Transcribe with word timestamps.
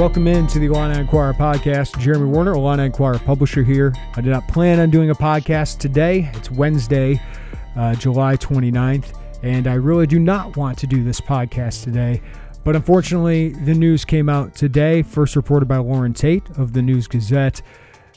Welcome 0.00 0.28
in 0.28 0.46
to 0.46 0.58
the 0.58 0.64
Illini 0.64 0.98
Inquirer 0.98 1.34
podcast. 1.34 1.98
Jeremy 1.98 2.24
Werner, 2.24 2.54
Illini 2.54 2.86
Inquirer 2.86 3.18
publisher 3.18 3.62
here. 3.62 3.92
I 4.16 4.22
did 4.22 4.30
not 4.30 4.48
plan 4.48 4.80
on 4.80 4.88
doing 4.88 5.10
a 5.10 5.14
podcast 5.14 5.76
today. 5.76 6.30
It's 6.32 6.50
Wednesday, 6.50 7.20
uh, 7.76 7.94
July 7.96 8.38
29th, 8.38 9.14
and 9.42 9.66
I 9.66 9.74
really 9.74 10.06
do 10.06 10.18
not 10.18 10.56
want 10.56 10.78
to 10.78 10.86
do 10.86 11.04
this 11.04 11.20
podcast 11.20 11.84
today. 11.84 12.22
But 12.64 12.76
unfortunately, 12.76 13.50
the 13.50 13.74
news 13.74 14.06
came 14.06 14.30
out 14.30 14.54
today, 14.54 15.02
first 15.02 15.36
reported 15.36 15.66
by 15.66 15.76
Loren 15.76 16.14
Tate 16.14 16.48
of 16.56 16.72
the 16.72 16.80
News 16.80 17.06
Gazette, 17.06 17.60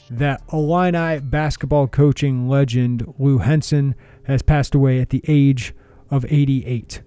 that 0.08 0.42
Illini 0.54 1.20
basketball 1.20 1.86
coaching 1.86 2.48
legend 2.48 3.12
Lou 3.18 3.36
Henson 3.36 3.94
has 4.22 4.40
passed 4.40 4.74
away 4.74 5.00
at 5.00 5.10
the 5.10 5.22
age 5.28 5.74
of 6.10 6.24
88. 6.30 7.02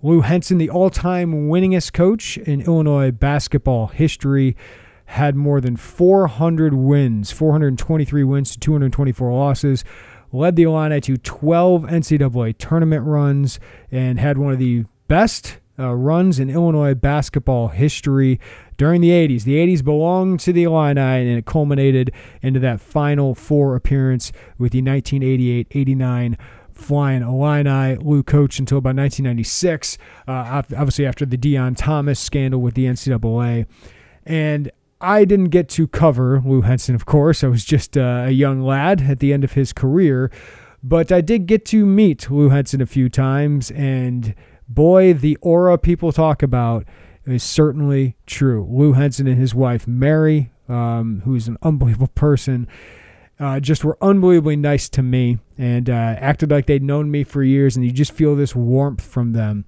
Lou 0.00 0.20
Henson, 0.20 0.58
the 0.58 0.70
all 0.70 0.90
time 0.90 1.48
winningest 1.48 1.92
coach 1.92 2.38
in 2.38 2.60
Illinois 2.60 3.10
basketball 3.10 3.88
history, 3.88 4.56
had 5.06 5.34
more 5.34 5.60
than 5.60 5.76
400 5.76 6.74
wins, 6.74 7.32
423 7.32 8.22
wins 8.22 8.52
to 8.52 8.60
224 8.60 9.32
losses, 9.32 9.84
led 10.32 10.54
the 10.54 10.62
Illini 10.62 11.00
to 11.00 11.16
12 11.16 11.82
NCAA 11.82 12.56
tournament 12.58 13.06
runs, 13.06 13.58
and 13.90 14.20
had 14.20 14.38
one 14.38 14.52
of 14.52 14.60
the 14.60 14.84
best 15.08 15.58
uh, 15.80 15.94
runs 15.94 16.38
in 16.38 16.48
Illinois 16.48 16.94
basketball 16.94 17.68
history 17.68 18.38
during 18.76 19.00
the 19.00 19.10
80s. 19.10 19.42
The 19.42 19.56
80s 19.56 19.82
belonged 19.82 20.38
to 20.40 20.52
the 20.52 20.64
Illini, 20.64 21.00
and 21.00 21.38
it 21.38 21.46
culminated 21.46 22.12
into 22.40 22.60
that 22.60 22.80
Final 22.80 23.34
Four 23.34 23.74
appearance 23.74 24.30
with 24.58 24.72
the 24.72 24.82
1988 24.82 25.66
89 25.72 26.38
Flying 26.78 27.22
Illini. 27.22 27.96
Lou 27.96 28.22
coached 28.22 28.58
until 28.58 28.78
about 28.78 28.96
1996, 28.96 29.98
uh, 30.26 30.62
obviously 30.76 31.06
after 31.06 31.26
the 31.26 31.36
Deon 31.36 31.76
Thomas 31.76 32.18
scandal 32.18 32.60
with 32.60 32.74
the 32.74 32.86
NCAA. 32.86 33.66
And 34.24 34.70
I 35.00 35.24
didn't 35.24 35.50
get 35.50 35.68
to 35.70 35.86
cover 35.86 36.42
Lou 36.44 36.62
Henson, 36.62 36.94
of 36.94 37.06
course. 37.06 37.44
I 37.44 37.48
was 37.48 37.64
just 37.64 37.96
uh, 37.96 38.24
a 38.26 38.30
young 38.30 38.62
lad 38.62 39.02
at 39.02 39.20
the 39.20 39.32
end 39.32 39.44
of 39.44 39.52
his 39.52 39.72
career. 39.72 40.30
But 40.82 41.10
I 41.10 41.20
did 41.20 41.46
get 41.46 41.64
to 41.66 41.84
meet 41.84 42.30
Lou 42.30 42.50
Henson 42.50 42.80
a 42.80 42.86
few 42.86 43.08
times, 43.08 43.72
and 43.72 44.34
boy, 44.68 45.12
the 45.12 45.36
aura 45.40 45.76
people 45.76 46.12
talk 46.12 46.42
about 46.42 46.84
is 47.26 47.42
certainly 47.42 48.16
true. 48.26 48.66
Lou 48.70 48.92
Henson 48.92 49.26
and 49.26 49.38
his 49.38 49.54
wife, 49.54 49.86
Mary, 49.88 50.52
um, 50.68 51.22
who's 51.24 51.48
an 51.48 51.58
unbelievable 51.62 52.08
person, 52.14 52.68
uh, 53.40 53.60
just 53.60 53.84
were 53.84 53.96
unbelievably 54.00 54.56
nice 54.56 54.88
to 54.90 55.02
me 55.02 55.38
and 55.56 55.88
uh, 55.88 55.92
acted 56.18 56.50
like 56.50 56.66
they'd 56.66 56.82
known 56.82 57.10
me 57.10 57.24
for 57.24 57.42
years, 57.42 57.76
and 57.76 57.84
you 57.84 57.92
just 57.92 58.12
feel 58.12 58.34
this 58.34 58.54
warmth 58.54 59.04
from 59.04 59.32
them. 59.32 59.64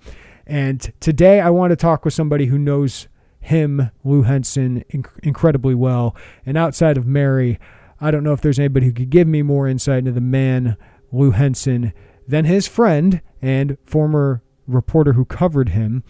And 0.46 0.92
today 1.00 1.40
I 1.40 1.50
want 1.50 1.70
to 1.70 1.76
talk 1.76 2.04
with 2.04 2.14
somebody 2.14 2.46
who 2.46 2.58
knows 2.58 3.08
him, 3.40 3.90
Lou 4.04 4.22
Henson, 4.22 4.84
inc- 4.92 5.18
incredibly 5.22 5.74
well. 5.74 6.16
And 6.44 6.58
outside 6.58 6.96
of 6.96 7.06
Mary, 7.06 7.58
I 8.00 8.10
don't 8.10 8.24
know 8.24 8.32
if 8.32 8.40
there's 8.40 8.58
anybody 8.58 8.86
who 8.86 8.92
could 8.92 9.10
give 9.10 9.28
me 9.28 9.42
more 9.42 9.68
insight 9.68 10.00
into 10.00 10.12
the 10.12 10.20
man, 10.20 10.76
Lou 11.12 11.30
Henson, 11.30 11.92
than 12.26 12.44
his 12.44 12.66
friend 12.66 13.20
and 13.40 13.76
former 13.84 14.42
reporter 14.66 15.14
who 15.14 15.24
covered 15.24 15.70
him, 15.70 16.02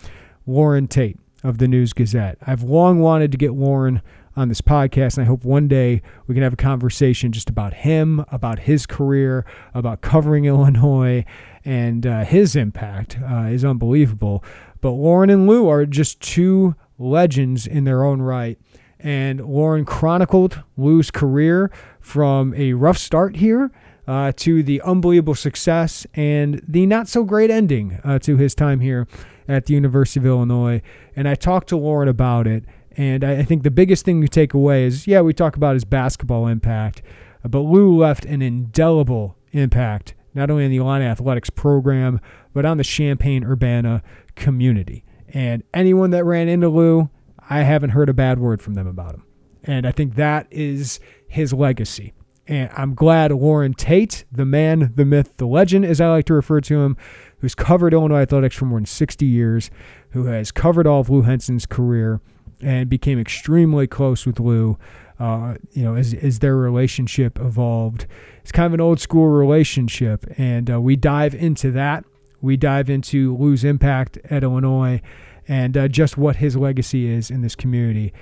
Loren 0.46 0.88
Tate 0.88 1.18
of 1.42 1.58
the 1.58 1.68
News 1.68 1.92
Gazette. 1.92 2.38
I've 2.46 2.62
long 2.62 3.00
wanted 3.00 3.32
to 3.32 3.38
get 3.38 3.52
Loren 3.52 4.02
on 4.40 4.48
this 4.48 4.62
podcast. 4.62 5.18
And 5.18 5.24
I 5.24 5.28
hope 5.28 5.44
one 5.44 5.68
day 5.68 6.00
we 6.26 6.34
can 6.34 6.42
have 6.42 6.54
a 6.54 6.56
conversation 6.56 7.30
just 7.30 7.50
about 7.50 7.74
him, 7.74 8.24
about 8.32 8.60
his 8.60 8.86
career, 8.86 9.44
about 9.74 10.00
covering 10.00 10.44
Illinois, 10.46 11.24
and 11.64 12.06
uh, 12.06 12.24
his 12.24 12.56
impact 12.56 13.18
uh, 13.22 13.48
is 13.50 13.64
unbelievable. 13.64 14.42
But 14.80 14.92
Loren 14.92 15.28
and 15.28 15.46
Lou 15.46 15.68
are 15.68 15.84
just 15.84 16.20
two 16.20 16.74
legends 16.98 17.66
in 17.66 17.84
their 17.84 18.02
own 18.02 18.22
right. 18.22 18.58
And 18.98 19.40
Loren 19.40 19.84
chronicled 19.84 20.62
Lou's 20.76 21.10
career 21.10 21.70
from 22.00 22.54
a 22.54 22.72
rough 22.72 22.98
start 22.98 23.36
here 23.36 23.70
uh, 24.08 24.32
to 24.36 24.62
the 24.62 24.80
unbelievable 24.82 25.34
success 25.34 26.06
and 26.14 26.62
the 26.66 26.86
not 26.86 27.08
so 27.08 27.24
great 27.24 27.50
ending 27.50 28.00
uh, 28.04 28.18
to 28.20 28.38
his 28.38 28.54
time 28.54 28.80
here 28.80 29.06
at 29.46 29.66
the 29.66 29.74
University 29.74 30.20
of 30.20 30.26
Illinois. 30.26 30.80
And 31.14 31.28
I 31.28 31.34
talked 31.34 31.68
to 31.68 31.76
Loren 31.76 32.08
about 32.08 32.46
it. 32.46 32.64
And 32.96 33.22
I 33.24 33.42
think 33.44 33.62
the 33.62 33.70
biggest 33.70 34.04
thing 34.04 34.20
you 34.20 34.28
take 34.28 34.52
away 34.52 34.84
is 34.84 35.06
yeah, 35.06 35.20
we 35.20 35.32
talk 35.32 35.56
about 35.56 35.74
his 35.74 35.84
basketball 35.84 36.46
impact, 36.46 37.02
but 37.42 37.60
Lou 37.60 37.96
left 37.96 38.24
an 38.24 38.42
indelible 38.42 39.36
impact, 39.52 40.14
not 40.34 40.50
only 40.50 40.64
in 40.64 40.70
the 40.70 40.78
Illini 40.78 41.04
athletics 41.04 41.50
program, 41.50 42.20
but 42.52 42.64
on 42.64 42.76
the 42.76 42.84
Champaign 42.84 43.44
Urbana 43.44 44.02
community. 44.34 45.04
And 45.32 45.62
anyone 45.72 46.10
that 46.10 46.24
ran 46.24 46.48
into 46.48 46.68
Lou, 46.68 47.10
I 47.48 47.62
haven't 47.62 47.90
heard 47.90 48.08
a 48.08 48.14
bad 48.14 48.38
word 48.38 48.60
from 48.60 48.74
them 48.74 48.86
about 48.86 49.14
him. 49.14 49.24
And 49.64 49.86
I 49.86 49.92
think 49.92 50.14
that 50.16 50.46
is 50.50 51.00
his 51.28 51.52
legacy. 51.52 52.12
And 52.46 52.70
I'm 52.74 52.94
glad 52.94 53.30
Loren 53.30 53.74
Tate, 53.74 54.24
the 54.32 54.44
man, 54.44 54.92
the 54.96 55.04
myth, 55.04 55.36
the 55.36 55.46
legend, 55.46 55.84
as 55.84 56.00
I 56.00 56.08
like 56.08 56.24
to 56.26 56.34
refer 56.34 56.60
to 56.62 56.80
him, 56.80 56.96
who's 57.38 57.54
covered 57.54 57.94
Illinois 57.94 58.22
athletics 58.22 58.56
for 58.56 58.64
more 58.64 58.78
than 58.78 58.86
60 58.86 59.24
years, 59.24 59.70
who 60.10 60.24
has 60.24 60.50
covered 60.50 60.86
all 60.86 61.00
of 61.00 61.10
Lou 61.10 61.22
Henson's 61.22 61.66
career, 61.66 62.20
and 62.62 62.88
became 62.88 63.18
extremely 63.18 63.86
close 63.86 64.26
with 64.26 64.40
Lou. 64.40 64.78
Uh, 65.18 65.56
you 65.72 65.82
know, 65.82 65.96
as, 65.96 66.14
as 66.14 66.38
their 66.38 66.56
relationship 66.56 67.38
evolved, 67.38 68.06
it's 68.40 68.52
kind 68.52 68.66
of 68.66 68.72
an 68.72 68.80
old 68.80 69.00
school 69.00 69.28
relationship, 69.28 70.24
and 70.38 70.70
uh, 70.70 70.80
we 70.80 70.96
dive 70.96 71.34
into 71.34 71.70
that. 71.72 72.04
We 72.40 72.56
dive 72.56 72.88
into 72.88 73.36
Lou's 73.36 73.62
impact 73.62 74.16
at 74.30 74.42
Illinois, 74.42 75.02
and 75.46 75.76
uh, 75.76 75.88
just 75.88 76.16
what 76.16 76.36
his 76.36 76.56
legacy 76.56 77.06
is 77.06 77.30
in 77.30 77.42
this 77.42 77.54
community. 77.54 78.14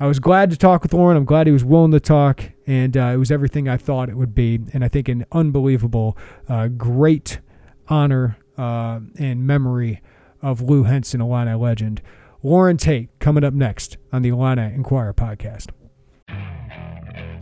I 0.00 0.06
was 0.06 0.20
glad 0.20 0.50
to 0.50 0.56
talk 0.56 0.82
with 0.82 0.94
Loren. 0.94 1.16
I'm 1.16 1.24
glad 1.24 1.48
he 1.48 1.52
was 1.52 1.64
willing 1.64 1.90
to 1.90 2.00
talk, 2.00 2.44
and 2.66 2.96
uh, 2.96 3.10
it 3.12 3.16
was 3.16 3.32
everything 3.32 3.68
I 3.68 3.76
thought 3.76 4.08
it 4.08 4.16
would 4.16 4.34
be. 4.34 4.60
And 4.72 4.84
I 4.84 4.88
think 4.88 5.08
an 5.08 5.26
unbelievable, 5.32 6.16
uh, 6.48 6.68
great 6.68 7.40
honor 7.88 8.38
uh, 8.56 9.00
and 9.18 9.44
memory 9.44 10.00
of 10.40 10.60
Lou 10.60 10.84
Henson, 10.84 11.20
Illini 11.20 11.54
legend. 11.54 12.00
Loren 12.44 12.76
Tate 12.76 13.08
coming 13.18 13.42
up 13.42 13.52
next 13.52 13.96
on 14.12 14.22
the 14.22 14.28
Illini 14.28 14.72
Inquirer 14.72 15.12
podcast. 15.12 15.70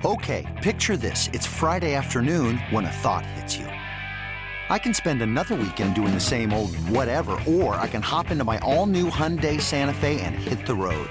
Okay, 0.06 0.60
picture 0.62 0.96
this. 0.96 1.28
It's 1.34 1.46
Friday 1.46 1.94
afternoon 1.94 2.56
when 2.70 2.86
a 2.86 2.90
thought 2.90 3.26
hits 3.26 3.58
you. 3.58 3.66
I 3.66 4.78
can 4.78 4.94
spend 4.94 5.20
another 5.20 5.54
weekend 5.54 5.94
doing 5.94 6.14
the 6.14 6.20
same 6.20 6.50
old 6.50 6.74
whatever, 6.88 7.38
or 7.46 7.74
I 7.74 7.88
can 7.88 8.00
hop 8.00 8.30
into 8.30 8.44
my 8.44 8.58
all 8.60 8.86
new 8.86 9.10
Hyundai 9.10 9.60
Santa 9.60 9.92
Fe 9.92 10.18
and 10.22 10.34
hit 10.34 10.64
the 10.64 10.74
road. 10.74 11.10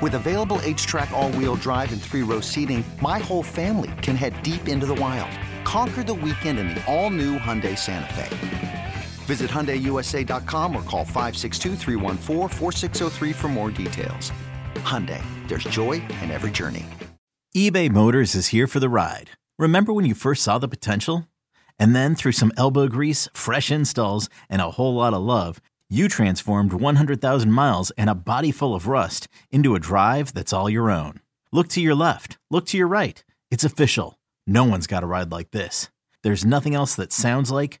With 0.00 0.14
available 0.14 0.58
HTRAC, 0.58 1.10
all 1.10 1.32
wheel 1.32 1.56
drive, 1.56 1.92
and 1.92 2.00
three 2.00 2.22
row 2.22 2.40
seating, 2.40 2.84
my 3.02 3.18
whole 3.18 3.42
family 3.42 3.90
can 4.02 4.14
head 4.14 4.40
deep 4.44 4.68
into 4.68 4.86
the 4.86 4.94
wild. 4.94 5.30
Conquer 5.64 6.04
the 6.04 6.14
weekend 6.14 6.60
in 6.60 6.68
the 6.68 6.84
all 6.86 7.10
new 7.10 7.38
Hyundai 7.38 7.76
Santa 7.76 8.12
Fe. 8.14 8.75
Visit 9.26 9.50
HyundaiUSA.com 9.50 10.76
or 10.76 10.82
call 10.82 11.04
562 11.04 11.76
for 13.34 13.48
more 13.48 13.70
details. 13.70 14.32
Hyundai, 14.76 15.22
there's 15.48 15.64
joy 15.64 15.94
in 16.22 16.30
every 16.30 16.52
journey. 16.52 16.86
eBay 17.56 17.90
Motors 17.90 18.34
is 18.36 18.48
here 18.48 18.66
for 18.66 18.78
the 18.78 18.88
ride. 18.88 19.30
Remember 19.58 19.92
when 19.92 20.04
you 20.04 20.14
first 20.14 20.42
saw 20.42 20.58
the 20.58 20.68
potential? 20.68 21.26
And 21.78 21.94
then 21.94 22.14
through 22.14 22.32
some 22.32 22.52
elbow 22.56 22.88
grease, 22.88 23.28
fresh 23.34 23.70
installs, 23.70 24.28
and 24.48 24.62
a 24.62 24.70
whole 24.72 24.94
lot 24.94 25.12
of 25.12 25.22
love, 25.22 25.60
you 25.88 26.08
transformed 26.08 26.72
100,000 26.72 27.50
miles 27.50 27.90
and 27.92 28.08
a 28.08 28.14
body 28.14 28.52
full 28.52 28.74
of 28.74 28.86
rust 28.86 29.28
into 29.50 29.74
a 29.74 29.80
drive 29.80 30.34
that's 30.34 30.52
all 30.52 30.70
your 30.70 30.90
own. 30.90 31.20
Look 31.52 31.68
to 31.68 31.80
your 31.80 31.94
left. 31.94 32.38
Look 32.50 32.66
to 32.66 32.76
your 32.76 32.88
right. 32.88 33.22
It's 33.50 33.64
official. 33.64 34.18
No 34.46 34.64
one's 34.64 34.86
got 34.86 35.02
a 35.02 35.06
ride 35.06 35.32
like 35.32 35.50
this. 35.50 35.88
There's 36.22 36.44
nothing 36.44 36.74
else 36.74 36.94
that 36.96 37.12
sounds 37.12 37.50
like, 37.50 37.80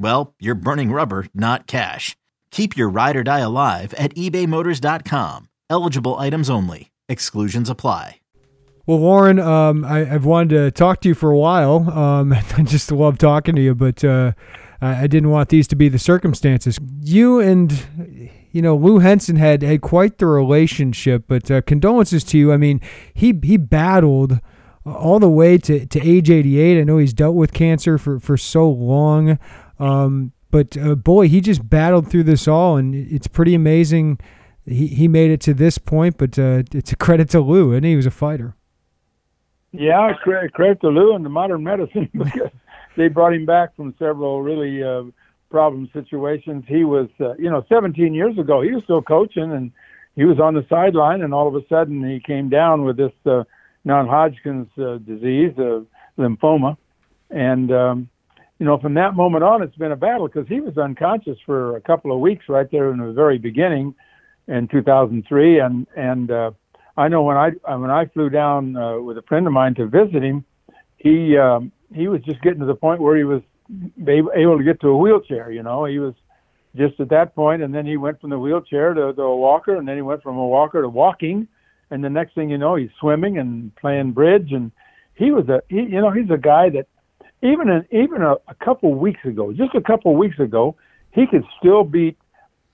well, 0.00 0.34
you're 0.40 0.54
burning 0.54 0.90
rubber, 0.90 1.26
not 1.34 1.66
cash. 1.66 2.16
Keep 2.50 2.76
your 2.76 2.88
ride 2.88 3.16
or 3.16 3.22
die 3.22 3.40
alive 3.40 3.94
at 3.94 4.14
ebaymotors.com. 4.14 5.48
Eligible 5.68 6.18
items 6.18 6.50
only. 6.50 6.90
Exclusions 7.08 7.70
apply. 7.70 8.16
Well, 8.86 8.98
Warren, 8.98 9.38
um, 9.38 9.84
I, 9.84 10.04
have 10.04 10.24
wanted 10.24 10.56
to 10.56 10.70
talk 10.72 11.00
to 11.02 11.08
you 11.08 11.14
for 11.14 11.30
a 11.30 11.38
while. 11.38 11.88
Um, 11.90 12.32
I 12.56 12.62
just 12.62 12.90
love 12.90 13.18
talking 13.18 13.54
to 13.54 13.62
you, 13.62 13.74
but 13.74 14.02
uh, 14.02 14.32
I, 14.80 15.02
I 15.02 15.06
didn't 15.06 15.30
want 15.30 15.50
these 15.50 15.68
to 15.68 15.76
be 15.76 15.88
the 15.88 15.98
circumstances. 15.98 16.80
You 17.00 17.38
and 17.38 17.86
you 18.50 18.62
know 18.62 18.74
Lou 18.74 18.98
Henson 18.98 19.36
had 19.36 19.62
had 19.62 19.80
quite 19.80 20.18
the 20.18 20.26
relationship, 20.26 21.24
but 21.28 21.50
uh, 21.50 21.60
condolences 21.62 22.24
to 22.24 22.38
you. 22.38 22.52
I 22.52 22.56
mean, 22.56 22.80
he 23.14 23.38
he 23.44 23.56
battled 23.58 24.40
all 24.84 25.18
the 25.18 25.28
way 25.28 25.58
to, 25.58 25.86
to 25.86 26.00
age 26.00 26.30
88. 26.30 26.80
I 26.80 26.84
know 26.84 26.98
he's 26.98 27.12
dealt 27.12 27.36
with 27.36 27.52
cancer 27.52 27.98
for, 27.98 28.18
for 28.18 28.36
so 28.36 28.68
long. 28.68 29.38
Um, 29.80 30.32
but 30.50 30.76
uh, 30.76 30.94
boy, 30.94 31.28
he 31.28 31.40
just 31.40 31.68
battled 31.68 32.10
through 32.10 32.24
this 32.24 32.46
all, 32.46 32.76
and 32.76 32.94
it's 32.94 33.26
pretty 33.26 33.54
amazing. 33.54 34.18
He 34.66 34.88
he 34.88 35.08
made 35.08 35.30
it 35.30 35.40
to 35.42 35.54
this 35.54 35.78
point, 35.78 36.18
but 36.18 36.38
uh, 36.38 36.62
it's 36.72 36.92
a 36.92 36.96
credit 36.96 37.30
to 37.30 37.40
Lou, 37.40 37.72
and 37.72 37.84
he 37.84 37.96
was 37.96 38.06
a 38.06 38.10
fighter. 38.10 38.54
Yeah, 39.72 40.12
credit, 40.22 40.80
to 40.80 40.88
Lou 40.88 41.14
and 41.14 41.24
the 41.24 41.28
modern 41.28 41.62
medicine 41.62 42.10
because 42.16 42.50
they 42.96 43.08
brought 43.08 43.32
him 43.32 43.46
back 43.46 43.74
from 43.76 43.94
several 43.98 44.42
really 44.42 44.82
uh, 44.82 45.04
problem 45.48 45.88
situations. 45.92 46.64
He 46.66 46.84
was, 46.84 47.08
uh, 47.20 47.34
you 47.34 47.48
know, 47.48 47.64
17 47.68 48.12
years 48.12 48.36
ago, 48.36 48.62
he 48.62 48.72
was 48.72 48.82
still 48.82 49.00
coaching 49.00 49.52
and 49.52 49.70
he 50.16 50.24
was 50.24 50.40
on 50.40 50.54
the 50.54 50.66
sideline, 50.68 51.22
and 51.22 51.32
all 51.32 51.46
of 51.46 51.54
a 51.54 51.66
sudden 51.68 52.02
he 52.02 52.18
came 52.18 52.48
down 52.48 52.84
with 52.84 52.96
this 52.96 53.12
uh, 53.26 53.44
non-Hodgkin's 53.84 54.68
uh, 54.76 54.98
disease, 54.98 55.54
lymphoma, 56.18 56.76
and 57.30 57.70
um, 57.70 58.08
you 58.60 58.66
know, 58.66 58.78
from 58.78 58.92
that 58.94 59.16
moment 59.16 59.42
on, 59.42 59.62
it's 59.62 59.74
been 59.76 59.90
a 59.90 59.96
battle 59.96 60.28
because 60.28 60.46
he 60.46 60.60
was 60.60 60.76
unconscious 60.76 61.38
for 61.46 61.76
a 61.76 61.80
couple 61.80 62.12
of 62.12 62.20
weeks 62.20 62.44
right 62.46 62.70
there 62.70 62.92
in 62.92 62.98
the 62.98 63.10
very 63.10 63.38
beginning 63.38 63.94
in 64.48 64.68
2003. 64.68 65.58
And 65.60 65.86
and 65.96 66.30
uh, 66.30 66.50
I 66.94 67.08
know 67.08 67.22
when 67.22 67.38
I 67.38 67.52
when 67.74 67.90
I 67.90 68.04
flew 68.04 68.28
down 68.28 68.76
uh, 68.76 68.98
with 69.00 69.16
a 69.16 69.22
friend 69.22 69.46
of 69.46 69.54
mine 69.54 69.74
to 69.76 69.86
visit 69.86 70.22
him, 70.22 70.44
he 70.98 71.38
um, 71.38 71.72
he 71.94 72.06
was 72.06 72.20
just 72.20 72.42
getting 72.42 72.60
to 72.60 72.66
the 72.66 72.74
point 72.74 73.00
where 73.00 73.16
he 73.16 73.24
was 73.24 73.40
able 74.06 74.58
to 74.58 74.64
get 74.64 74.78
to 74.82 74.88
a 74.88 74.96
wheelchair. 74.96 75.50
You 75.50 75.62
know, 75.62 75.86
he 75.86 75.98
was 75.98 76.12
just 76.76 77.00
at 77.00 77.08
that 77.08 77.34
point, 77.34 77.62
and 77.62 77.74
then 77.74 77.86
he 77.86 77.96
went 77.96 78.20
from 78.20 78.28
the 78.28 78.38
wheelchair 78.38 78.92
to, 78.92 79.14
to 79.14 79.22
a 79.22 79.36
walker, 79.36 79.74
and 79.74 79.88
then 79.88 79.96
he 79.96 80.02
went 80.02 80.22
from 80.22 80.36
a 80.36 80.46
walker 80.46 80.82
to 80.82 80.88
walking, 80.88 81.48
and 81.90 82.04
the 82.04 82.10
next 82.10 82.34
thing 82.34 82.50
you 82.50 82.58
know, 82.58 82.74
he's 82.74 82.90
swimming 83.00 83.38
and 83.38 83.74
playing 83.76 84.12
bridge, 84.12 84.52
and 84.52 84.70
he 85.14 85.30
was 85.30 85.48
a 85.48 85.62
he, 85.70 85.76
you 85.76 86.02
know 86.02 86.10
he's 86.10 86.30
a 86.30 86.36
guy 86.36 86.68
that 86.68 86.86
even 87.42 87.84
even 87.90 88.22
a, 88.22 88.34
a 88.48 88.54
couple 88.62 88.94
weeks 88.94 89.24
ago, 89.24 89.52
just 89.52 89.74
a 89.74 89.80
couple 89.80 90.14
weeks 90.16 90.38
ago, 90.38 90.76
he 91.12 91.26
could 91.26 91.44
still 91.58 91.84
beat 91.84 92.16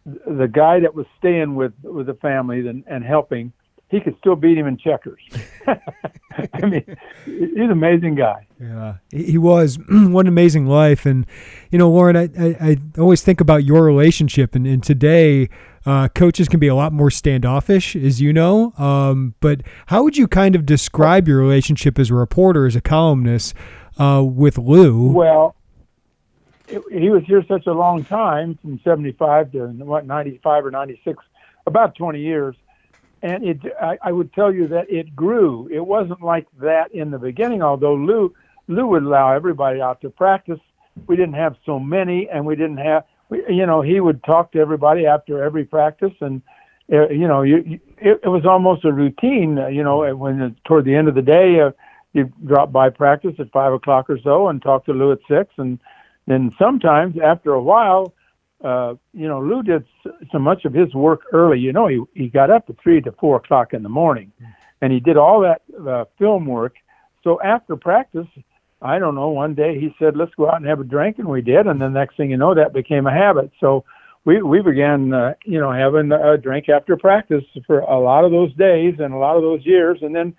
the 0.04 0.48
guy 0.50 0.80
that 0.80 0.94
was 0.94 1.06
staying 1.18 1.54
with 1.54 1.72
with 1.82 2.06
the 2.06 2.14
family 2.14 2.66
and, 2.66 2.84
and 2.86 3.04
helping. 3.04 3.52
He 3.88 4.00
could 4.00 4.16
still 4.18 4.34
beat 4.34 4.58
him 4.58 4.66
in 4.66 4.76
checkers. 4.78 5.20
I 5.68 6.66
mean, 6.66 6.84
he's 7.24 7.52
an 7.56 7.70
amazing 7.70 8.16
guy. 8.16 8.44
Yeah, 8.60 8.96
he 9.12 9.38
was. 9.38 9.78
what 9.88 10.22
an 10.22 10.28
amazing 10.28 10.66
life. 10.66 11.06
And, 11.06 11.24
you 11.70 11.78
know, 11.78 11.88
Loren, 11.88 12.16
I, 12.16 12.28
I, 12.36 12.56
I 12.60 12.76
always 12.98 13.22
think 13.22 13.40
about 13.40 13.62
your 13.62 13.84
relationship. 13.84 14.56
And, 14.56 14.66
and 14.66 14.82
today, 14.82 15.48
uh, 15.86 16.08
coaches 16.08 16.48
can 16.48 16.58
be 16.58 16.66
a 16.66 16.74
lot 16.74 16.92
more 16.92 17.12
standoffish, 17.12 17.94
as 17.94 18.20
you 18.20 18.32
know. 18.32 18.72
Um, 18.76 19.34
but 19.38 19.60
how 19.86 20.02
would 20.02 20.16
you 20.16 20.26
kind 20.26 20.56
of 20.56 20.66
describe 20.66 21.28
your 21.28 21.38
relationship 21.38 21.96
as 21.96 22.10
a 22.10 22.14
reporter, 22.14 22.66
as 22.66 22.74
a 22.74 22.80
columnist? 22.80 23.54
Uh, 23.98 24.22
with 24.24 24.58
Lou. 24.58 25.10
Well, 25.12 25.56
it, 26.68 26.82
he 26.90 27.10
was 27.10 27.22
here 27.24 27.44
such 27.46 27.66
a 27.66 27.72
long 27.72 28.04
time, 28.04 28.58
from 28.60 28.80
'75 28.84 29.52
to 29.52 29.66
what 29.66 30.06
'95 30.06 30.66
or 30.66 30.70
'96, 30.70 31.18
about 31.66 31.94
20 31.94 32.20
years. 32.20 32.56
And 33.22 33.44
it, 33.44 33.60
I, 33.80 33.98
I 34.02 34.12
would 34.12 34.32
tell 34.34 34.52
you 34.52 34.68
that 34.68 34.90
it 34.90 35.16
grew. 35.16 35.68
It 35.72 35.80
wasn't 35.80 36.22
like 36.22 36.46
that 36.60 36.92
in 36.92 37.10
the 37.10 37.18
beginning, 37.18 37.62
although 37.62 37.94
Lou, 37.94 38.34
Lou 38.68 38.86
would 38.88 39.02
allow 39.02 39.32
everybody 39.32 39.80
out 39.80 40.00
to 40.02 40.10
practice. 40.10 40.60
We 41.06 41.16
didn't 41.16 41.34
have 41.34 41.56
so 41.64 41.78
many, 41.78 42.28
and 42.28 42.44
we 42.46 42.56
didn't 42.56 42.78
have, 42.78 43.04
we, 43.28 43.42
you 43.48 43.66
know, 43.66 43.80
he 43.80 44.00
would 44.00 44.22
talk 44.24 44.52
to 44.52 44.58
everybody 44.58 45.06
after 45.06 45.42
every 45.42 45.64
practice, 45.64 46.12
and 46.20 46.42
uh, 46.92 47.08
you 47.08 47.26
know, 47.26 47.42
you, 47.42 47.64
you, 47.66 47.80
it, 47.98 48.20
it 48.22 48.28
was 48.28 48.46
almost 48.46 48.84
a 48.84 48.92
routine. 48.92 49.58
Uh, 49.58 49.66
you 49.66 49.82
know, 49.82 50.14
when 50.14 50.40
uh, 50.40 50.50
toward 50.64 50.84
the 50.84 50.94
end 50.94 51.08
of 51.08 51.14
the 51.14 51.22
day, 51.22 51.60
uh, 51.60 51.72
you 52.16 52.32
drop 52.46 52.72
by 52.72 52.88
practice 52.88 53.34
at 53.38 53.52
five 53.52 53.72
o'clock 53.72 54.08
or 54.08 54.18
so 54.22 54.48
and 54.48 54.62
talk 54.62 54.86
to 54.86 54.92
Lou 54.92 55.12
at 55.12 55.18
six, 55.28 55.52
and 55.58 55.78
then 56.26 56.50
sometimes 56.58 57.14
after 57.22 57.52
a 57.52 57.62
while, 57.62 58.14
uh, 58.64 58.94
you 59.12 59.28
know, 59.28 59.40
Lou 59.40 59.62
did 59.62 59.84
so 60.32 60.38
much 60.38 60.64
of 60.64 60.72
his 60.72 60.94
work 60.94 61.22
early. 61.32 61.58
You 61.58 61.72
know, 61.72 61.86
he 61.88 62.02
he 62.14 62.28
got 62.28 62.50
up 62.50 62.64
at 62.68 62.76
three 62.82 63.00
to 63.02 63.12
four 63.12 63.36
o'clock 63.36 63.74
in 63.74 63.82
the 63.82 63.88
morning, 63.88 64.32
and 64.80 64.92
he 64.92 64.98
did 64.98 65.16
all 65.16 65.40
that 65.42 65.62
uh, 65.86 66.06
film 66.18 66.46
work. 66.46 66.74
So 67.22 67.40
after 67.42 67.76
practice, 67.76 68.26
I 68.80 68.98
don't 68.98 69.14
know. 69.14 69.28
One 69.28 69.54
day 69.54 69.78
he 69.78 69.94
said, 69.98 70.16
"Let's 70.16 70.34
go 70.36 70.48
out 70.48 70.56
and 70.56 70.66
have 70.66 70.80
a 70.80 70.84
drink," 70.84 71.18
and 71.18 71.28
we 71.28 71.42
did. 71.42 71.66
And 71.66 71.80
the 71.80 71.88
next 71.88 72.16
thing 72.16 72.30
you 72.30 72.38
know, 72.38 72.54
that 72.54 72.72
became 72.72 73.06
a 73.06 73.12
habit. 73.12 73.50
So 73.60 73.84
we 74.24 74.40
we 74.40 74.62
began, 74.62 75.12
uh, 75.12 75.34
you 75.44 75.60
know, 75.60 75.70
having 75.70 76.10
a 76.12 76.38
drink 76.38 76.70
after 76.70 76.96
practice 76.96 77.44
for 77.66 77.80
a 77.80 77.98
lot 78.00 78.24
of 78.24 78.30
those 78.30 78.54
days 78.54 78.94
and 78.98 79.12
a 79.12 79.18
lot 79.18 79.36
of 79.36 79.42
those 79.42 79.64
years, 79.66 79.98
and 80.00 80.16
then 80.16 80.34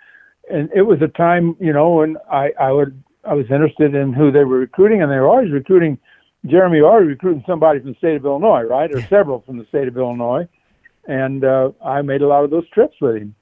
and 0.50 0.70
it 0.74 0.84
was 0.84 1.00
a 1.02 1.08
time, 1.08 1.56
you 1.60 1.74
know, 1.74 1.92
when 1.96 2.18
I, 2.32 2.52
I 2.60 2.72
would 2.72 3.04
I 3.24 3.34
was 3.34 3.46
interested 3.52 3.94
in 3.94 4.14
who 4.14 4.32
they 4.32 4.44
were 4.44 4.60
recruiting, 4.60 5.02
and 5.02 5.12
they 5.12 5.18
were 5.18 5.28
always 5.28 5.52
recruiting. 5.52 5.98
Jeremy 6.46 6.82
always 6.82 7.08
recruiting 7.08 7.44
somebody 7.48 7.80
from 7.80 7.92
the 7.92 7.98
state 7.98 8.16
of 8.16 8.26
Illinois, 8.26 8.64
right, 8.64 8.94
or 8.94 9.02
several 9.08 9.42
from 9.42 9.58
the 9.58 9.66
state 9.66 9.88
of 9.88 9.98
Illinois, 9.98 10.48
and 11.08 11.44
uh, 11.44 11.72
I 11.84 12.02
made 12.02 12.22
a 12.22 12.28
lot 12.28 12.44
of 12.44 12.52
those 12.52 12.68
trips 12.70 12.96
with 13.02 13.18
him. 13.18 13.36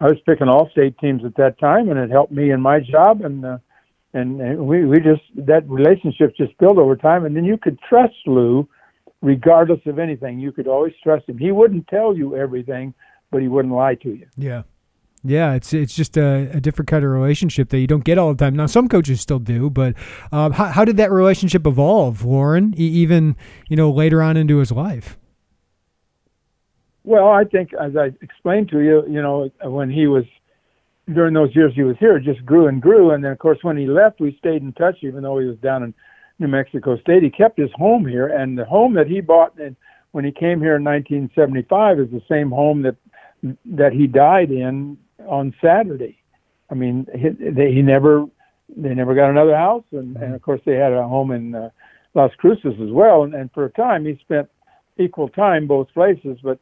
I 0.00 0.06
was 0.06 0.16
picking 0.26 0.48
all 0.48 0.68
state 0.70 0.98
teams 0.98 1.24
at 1.24 1.36
that 1.36 1.58
time, 1.58 1.88
and 1.88 1.98
it 1.98 2.10
helped 2.10 2.32
me 2.32 2.50
in 2.50 2.60
my 2.60 2.80
job, 2.80 3.20
and 3.20 3.44
uh, 3.44 3.58
and, 4.14 4.40
and 4.40 4.66
we 4.66 4.84
we 4.84 4.98
just 4.98 5.22
that 5.36 5.68
relationship 5.68 6.34
just 6.36 6.56
built 6.58 6.78
over 6.78 6.96
time, 6.96 7.24
and 7.24 7.36
then 7.36 7.44
you 7.44 7.58
could 7.58 7.78
trust 7.88 8.14
Lou, 8.26 8.68
regardless 9.20 9.80
of 9.86 9.98
anything. 9.98 10.38
You 10.38 10.52
could 10.52 10.66
always 10.66 10.94
trust 11.02 11.28
him. 11.28 11.38
He 11.38 11.52
wouldn't 11.52 11.86
tell 11.88 12.16
you 12.16 12.36
everything, 12.36 12.94
but 13.30 13.42
he 13.42 13.48
wouldn't 13.48 13.74
lie 13.74 13.96
to 13.96 14.10
you. 14.10 14.26
Yeah. 14.36 14.62
Yeah, 15.24 15.54
it's 15.54 15.74
it's 15.74 15.94
just 15.94 16.16
a, 16.16 16.48
a, 16.54 16.60
different 16.60 16.88
kind 16.88 17.04
of 17.04 17.10
relationship 17.10 17.70
that 17.70 17.78
you 17.78 17.88
don't 17.88 18.04
get 18.04 18.18
all 18.18 18.32
the 18.32 18.44
time. 18.44 18.54
Now, 18.54 18.66
some 18.66 18.88
coaches 18.88 19.20
still 19.20 19.40
do, 19.40 19.68
but 19.68 19.94
um, 20.30 20.52
how, 20.52 20.66
how 20.66 20.84
did 20.84 20.96
that 20.98 21.10
relationship 21.10 21.66
evolve, 21.66 22.24
Warren? 22.24 22.72
even 22.76 23.36
you 23.68 23.76
know 23.76 23.90
later 23.90 24.22
on 24.22 24.36
into 24.36 24.58
his 24.58 24.70
life. 24.70 25.18
Well, 27.02 27.28
I 27.28 27.44
think 27.44 27.70
as 27.74 27.96
I 27.96 28.12
explained 28.20 28.68
to 28.70 28.80
you, 28.80 29.02
you 29.08 29.20
know, 29.20 29.50
when 29.64 29.90
he 29.90 30.06
was 30.06 30.24
during 31.12 31.34
those 31.34 31.54
years 31.56 31.72
he 31.74 31.82
was 31.82 31.96
here, 31.98 32.18
it 32.18 32.24
just 32.24 32.44
grew 32.44 32.68
and 32.68 32.80
grew, 32.80 33.10
and 33.10 33.24
then 33.24 33.32
of 33.32 33.38
course 33.38 33.58
when 33.62 33.76
he 33.76 33.86
left, 33.86 34.20
we 34.20 34.36
stayed 34.38 34.62
in 34.62 34.72
touch, 34.74 34.98
even 35.02 35.22
though 35.22 35.38
he 35.38 35.46
was 35.46 35.58
down 35.58 35.82
in 35.82 35.94
New 36.38 36.48
Mexico 36.48 36.96
State. 36.98 37.24
He 37.24 37.30
kept 37.30 37.58
his 37.58 37.70
home 37.74 38.06
here, 38.06 38.28
and 38.28 38.56
the 38.56 38.64
home 38.64 38.94
that 38.94 39.08
he 39.08 39.20
bought 39.20 39.58
when 40.12 40.24
he 40.24 40.30
came 40.30 40.60
here 40.60 40.76
in 40.76 40.84
1975 40.84 41.98
is 41.98 42.10
the 42.10 42.22
same 42.28 42.50
home 42.50 42.82
that 42.82 42.96
that 43.64 43.92
he 43.92 44.06
died 44.06 44.50
in 44.50 44.98
on 45.26 45.54
Saturday. 45.62 46.18
I 46.70 46.74
mean, 46.74 47.06
he, 47.14 47.28
they, 47.30 47.72
he 47.72 47.82
never 47.82 48.26
they 48.76 48.94
never 48.94 49.14
got 49.14 49.30
another 49.30 49.56
house, 49.56 49.84
and, 49.92 50.16
and 50.16 50.34
of 50.34 50.42
course 50.42 50.60
they 50.66 50.74
had 50.74 50.92
a 50.92 51.02
home 51.02 51.30
in 51.30 51.54
uh, 51.54 51.70
Las 52.14 52.32
Cruces 52.36 52.74
as 52.80 52.90
well. 52.90 53.22
And, 53.22 53.34
and 53.34 53.50
for 53.52 53.64
a 53.64 53.70
time, 53.70 54.04
he 54.04 54.18
spent 54.20 54.48
equal 54.98 55.28
time 55.28 55.66
both 55.66 55.88
places. 55.94 56.38
But 56.42 56.58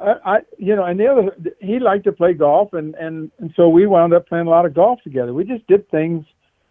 I, 0.00 0.14
I, 0.24 0.38
you 0.58 0.74
know, 0.74 0.84
and 0.84 0.98
the 0.98 1.06
other, 1.06 1.36
he 1.60 1.78
liked 1.78 2.04
to 2.04 2.12
play 2.12 2.34
golf, 2.34 2.72
and 2.72 2.94
and 2.96 3.30
and 3.38 3.52
so 3.56 3.68
we 3.68 3.86
wound 3.86 4.12
up 4.12 4.28
playing 4.28 4.46
a 4.46 4.50
lot 4.50 4.66
of 4.66 4.74
golf 4.74 5.00
together. 5.02 5.32
We 5.32 5.44
just 5.44 5.66
did 5.66 5.88
things 5.90 6.24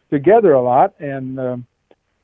together 0.10 0.54
a 0.54 0.62
lot, 0.62 0.94
and 1.00 1.40
um, 1.40 1.68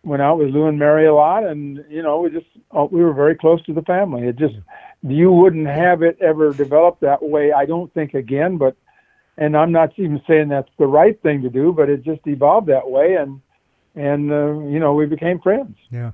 went 0.03 0.21
out 0.21 0.39
with 0.39 0.49
Lou 0.49 0.67
and 0.67 0.79
Mary 0.79 1.07
a 1.07 1.13
lot, 1.13 1.43
and 1.43 1.83
you 1.89 2.01
know, 2.01 2.19
we 2.19 2.29
just 2.29 2.47
uh, 2.71 2.85
we 2.89 3.03
were 3.03 3.13
very 3.13 3.35
close 3.35 3.63
to 3.65 3.73
the 3.73 3.81
family. 3.83 4.27
It 4.27 4.37
just 4.37 4.55
you 5.03 5.31
wouldn't 5.31 5.67
have 5.67 6.03
it 6.03 6.17
ever 6.21 6.53
develop 6.53 6.99
that 6.99 7.21
way. 7.21 7.51
I 7.53 7.65
don't 7.65 7.91
think 7.93 8.13
again, 8.13 8.57
but 8.57 8.75
and 9.37 9.55
I'm 9.55 9.71
not 9.71 9.91
even 9.97 10.21
saying 10.27 10.49
that's 10.49 10.69
the 10.77 10.87
right 10.87 11.21
thing 11.21 11.41
to 11.43 11.49
do, 11.49 11.73
but 11.73 11.89
it 11.89 12.03
just 12.03 12.21
evolved 12.25 12.67
that 12.67 12.89
way, 12.89 13.15
and 13.15 13.41
and 13.95 14.31
uh, 14.31 14.59
you 14.69 14.79
know 14.79 14.93
we 14.93 15.05
became 15.05 15.39
friends. 15.39 15.77
Yeah. 15.89 16.11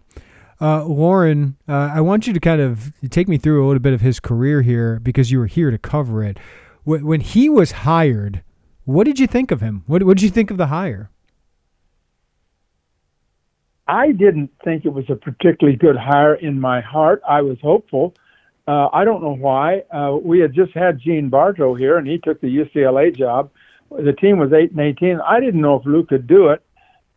Uh, 0.60 0.84
Loren, 0.86 1.56
uh, 1.68 1.92
I 1.94 2.02
want 2.02 2.26
you 2.26 2.34
to 2.34 2.40
kind 2.40 2.62
of 2.62 2.92
take 3.12 3.28
me 3.28 3.38
through 3.38 3.64
a 3.64 3.68
little 3.68 3.82
bit 3.82 3.94
of 3.94 4.02
his 4.02 4.20
career 4.20 4.64
here 4.64 5.00
because 5.00 5.32
you 5.32 5.38
were 5.38 5.46
here 5.46 5.70
to 5.70 5.78
cover 5.78 6.24
it. 6.24 6.40
When 6.84 7.22
he 7.22 7.48
was 7.48 7.72
hired, 7.72 8.44
what 8.86 9.04
did 9.04 9.20
you 9.20 9.28
think 9.28 9.52
of 9.52 9.62
him? 9.62 9.84
What, 9.86 10.02
what 10.04 10.18
did 10.18 10.24
you 10.24 10.30
think 10.30 10.50
of 10.50 10.58
the 10.58 10.68
hire? 10.68 11.12
I 13.88 14.12
didn't 14.12 14.52
think 14.64 14.86
it 14.86 14.94
was 14.94 15.06
a 15.10 15.16
particularly 15.16 15.78
good 15.78 15.96
hire 15.96 16.36
in 16.36 16.60
my 16.60 16.82
heart. 16.82 17.22
I 17.28 17.42
was 17.42 17.58
hopeful. 17.62 18.16
Uh, 18.68 18.90
I 18.92 19.06
don't 19.06 19.22
know 19.22 19.36
why. 19.36 19.84
Uh, 19.92 20.18
we 20.22 20.40
had 20.40 20.54
just 20.54 20.74
had 20.74 21.00
Gene 21.00 21.30
Bartow 21.30 21.74
here, 21.74 21.98
and 21.98 22.08
he 22.08 22.18
took 22.18 22.42
the 22.42 22.48
UCLA 22.48 23.16
job. 23.16 23.50
The 23.90 24.12
team 24.14 24.40
was 24.40 24.52
eight 24.52 24.72
and 24.72 24.80
eighteen. 24.82 25.20
I 25.26 25.40
didn't 25.40 25.62
know 25.62 25.76
if 25.76 25.86
Lou 25.86 26.06
could 26.06 26.28
do 26.28 26.50
it. 26.50 26.62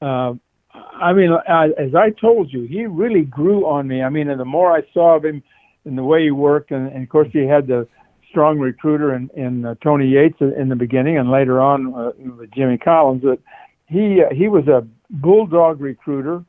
Uh, 0.00 0.34
I 0.72 1.12
mean, 1.12 1.32
I, 1.32 1.70
as 1.76 1.94
I 1.96 2.10
told 2.10 2.52
you, 2.52 2.62
he 2.62 2.86
really 2.86 3.22
grew 3.22 3.66
on 3.66 3.88
me. 3.88 4.02
I 4.02 4.08
mean, 4.08 4.30
and 4.30 4.38
the 4.38 4.44
more 4.44 4.72
I 4.72 4.82
saw 4.94 5.16
of 5.16 5.24
him, 5.24 5.42
and 5.84 5.98
the 5.98 6.04
way 6.04 6.22
he 6.22 6.30
worked, 6.30 6.70
and, 6.70 6.86
and 6.92 7.02
of 7.02 7.08
course 7.08 7.28
he 7.32 7.44
had 7.44 7.66
the 7.66 7.88
strong 8.28 8.60
recruiter 8.60 9.14
in, 9.14 9.28
in 9.34 9.64
uh, 9.64 9.74
Tony 9.82 10.06
Yates 10.06 10.40
in 10.40 10.68
the 10.68 10.76
beginning, 10.76 11.18
and 11.18 11.32
later 11.32 11.60
on 11.60 11.92
uh, 11.92 12.12
with 12.36 12.52
Jimmy 12.52 12.78
Collins. 12.78 13.22
That 13.22 13.40
he 13.88 14.22
uh, 14.22 14.32
he 14.32 14.46
was 14.46 14.68
a 14.68 14.86
bulldog 15.10 15.80
recruiter 15.80 16.44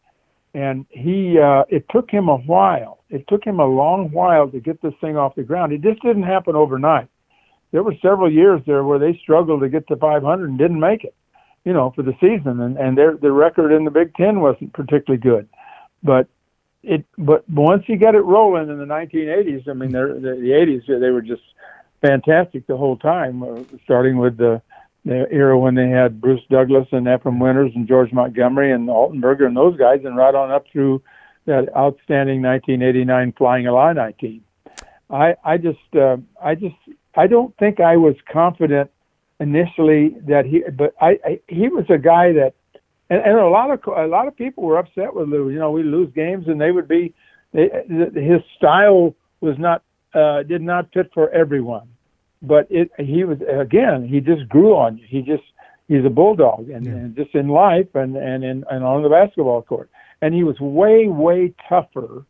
and 0.53 0.85
he 0.89 1.39
uh, 1.39 1.63
it 1.69 1.85
took 1.89 2.09
him 2.09 2.27
a 2.27 2.37
while. 2.37 3.03
It 3.09 3.27
took 3.27 3.43
him 3.43 3.59
a 3.59 3.65
long 3.65 4.11
while 4.11 4.49
to 4.49 4.59
get 4.59 4.81
this 4.81 4.93
thing 5.01 5.17
off 5.17 5.35
the 5.35 5.43
ground. 5.43 5.73
It 5.73 5.81
just 5.81 6.01
didn't 6.01 6.23
happen 6.23 6.55
overnight. 6.55 7.07
There 7.71 7.83
were 7.83 7.95
several 8.01 8.31
years 8.31 8.61
there 8.65 8.83
where 8.83 8.99
they 8.99 9.17
struggled 9.21 9.61
to 9.61 9.69
get 9.69 9.87
to 9.87 9.95
500 9.95 10.49
and 10.49 10.57
didn't 10.57 10.79
make 10.79 11.05
it, 11.05 11.15
you 11.63 11.71
know, 11.71 11.91
for 11.95 12.03
the 12.03 12.13
season, 12.19 12.59
and 12.59 12.77
and 12.77 12.97
their 12.97 13.15
their 13.17 13.33
record 13.33 13.71
in 13.71 13.85
the 13.85 13.91
Big 13.91 14.13
Ten 14.15 14.41
wasn't 14.41 14.73
particularly 14.73 15.21
good, 15.21 15.47
but 16.03 16.27
it 16.83 17.05
but 17.17 17.47
once 17.49 17.83
he 17.87 17.95
got 17.95 18.15
it 18.15 18.21
rolling 18.21 18.69
in 18.69 18.77
the 18.77 18.85
1980s, 18.85 19.67
I 19.69 19.73
mean, 19.73 19.91
the, 19.91 20.19
the 20.19 20.51
80s 20.51 20.99
they 20.99 21.11
were 21.11 21.21
just 21.21 21.43
fantastic 22.01 22.67
the 22.67 22.75
whole 22.75 22.97
time, 22.97 23.43
uh, 23.43 23.63
starting 23.83 24.17
with 24.17 24.37
the 24.37 24.61
the 25.05 25.27
era 25.31 25.57
when 25.57 25.75
they 25.75 25.89
had 25.89 26.21
Bruce 26.21 26.41
Douglas 26.49 26.87
and 26.91 27.07
Efrem 27.07 27.39
Winters 27.39 27.71
and 27.75 27.87
George 27.87 28.11
Montgomery 28.11 28.71
and 28.71 28.87
Altenberger 28.87 29.47
and 29.47 29.57
those 29.57 29.77
guys, 29.77 30.01
and 30.03 30.15
right 30.15 30.35
on 30.35 30.51
up 30.51 30.65
through 30.71 31.01
that 31.45 31.75
outstanding 31.75 32.41
1989 32.41 33.33
Flying 33.37 33.65
Illini 33.65 34.13
team. 34.19 34.43
I 35.09 35.35
I 35.43 35.57
just 35.57 35.95
uh, 35.95 36.17
I 36.41 36.55
just 36.55 36.75
I 37.15 37.27
don't 37.27 37.55
think 37.57 37.79
I 37.79 37.97
was 37.97 38.15
confident 38.31 38.91
initially 39.39 40.15
that 40.27 40.45
he, 40.45 40.63
but 40.71 40.93
I, 41.01 41.19
I 41.25 41.39
he 41.47 41.67
was 41.67 41.85
a 41.89 41.97
guy 41.97 42.31
that, 42.33 42.53
and, 43.09 43.21
and 43.21 43.37
a 43.37 43.49
lot 43.49 43.71
of 43.71 43.79
a 43.87 44.07
lot 44.07 44.27
of 44.27 44.35
people 44.35 44.63
were 44.63 44.77
upset 44.77 45.13
with 45.13 45.27
Lou. 45.27 45.49
You 45.49 45.59
know, 45.59 45.71
we 45.71 45.83
lose 45.83 46.13
games 46.13 46.47
and 46.47 46.61
they 46.61 46.71
would 46.71 46.87
be, 46.87 47.13
they, 47.53 47.69
his 48.13 48.41
style 48.55 49.15
was 49.41 49.57
not 49.57 49.83
uh, 50.13 50.43
did 50.43 50.61
not 50.61 50.93
fit 50.93 51.09
for 51.13 51.29
everyone 51.31 51.87
but 52.41 52.67
it 52.69 52.91
he 52.97 53.23
was 53.23 53.37
again 53.47 54.07
he 54.07 54.19
just 54.19 54.47
grew 54.49 54.75
on 54.75 54.97
you. 54.97 55.05
He 55.07 55.21
just 55.21 55.43
he's 55.87 56.05
a 56.05 56.09
bulldog 56.09 56.69
and, 56.69 56.85
yeah. 56.85 56.91
and 56.93 57.15
just 57.15 57.35
in 57.35 57.49
life 57.49 57.87
and 57.93 58.15
and 58.15 58.43
in, 58.43 58.63
and 58.69 58.83
on 58.83 59.03
the 59.03 59.09
basketball 59.09 59.61
court. 59.61 59.89
And 60.21 60.33
he 60.33 60.43
was 60.43 60.59
way 60.59 61.07
way 61.07 61.53
tougher 61.67 62.25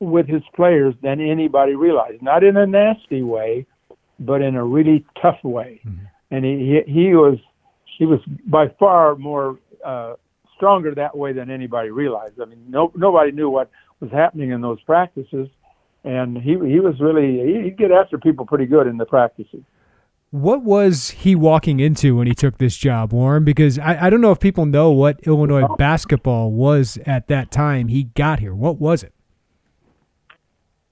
with 0.00 0.26
his 0.28 0.42
players 0.54 0.94
than 1.02 1.20
anybody 1.20 1.74
realized. 1.74 2.22
Not 2.22 2.44
in 2.44 2.56
a 2.56 2.66
nasty 2.66 3.22
way, 3.22 3.66
but 4.20 4.42
in 4.42 4.56
a 4.56 4.64
really 4.64 5.04
tough 5.20 5.42
way. 5.42 5.80
Mm-hmm. 5.86 6.04
And 6.30 6.44
he, 6.44 6.82
he 6.86 6.92
he 6.92 7.14
was 7.14 7.38
he 7.98 8.06
was 8.06 8.20
by 8.46 8.68
far 8.78 9.16
more 9.16 9.58
uh, 9.84 10.14
stronger 10.54 10.94
that 10.94 11.16
way 11.16 11.32
than 11.32 11.50
anybody 11.50 11.90
realized. 11.90 12.40
I 12.40 12.44
mean, 12.44 12.64
no 12.68 12.92
nobody 12.94 13.32
knew 13.32 13.50
what 13.50 13.70
was 14.00 14.10
happening 14.10 14.50
in 14.50 14.60
those 14.60 14.80
practices 14.82 15.48
and 16.06 16.38
he 16.38 16.52
he 16.52 16.80
was 16.80 16.98
really 17.00 17.62
he'd 17.64 17.76
get 17.76 17.90
after 17.90 18.16
people 18.16 18.46
pretty 18.46 18.66
good 18.66 18.86
in 18.86 18.96
the 18.96 19.04
practices. 19.04 19.62
What 20.30 20.62
was 20.62 21.10
he 21.10 21.34
walking 21.34 21.80
into 21.80 22.16
when 22.16 22.26
he 22.26 22.34
took 22.34 22.58
this 22.58 22.76
job, 22.76 23.12
Warren? 23.12 23.44
Because 23.44 23.78
I, 23.78 24.06
I 24.06 24.10
don't 24.10 24.20
know 24.20 24.32
if 24.32 24.40
people 24.40 24.66
know 24.66 24.90
what 24.90 25.20
Illinois 25.26 25.66
basketball 25.76 26.50
was 26.50 26.98
at 27.06 27.28
that 27.28 27.50
time 27.50 27.88
he 27.88 28.04
got 28.04 28.40
here. 28.40 28.54
What 28.54 28.78
was 28.78 29.02
it? 29.02 29.12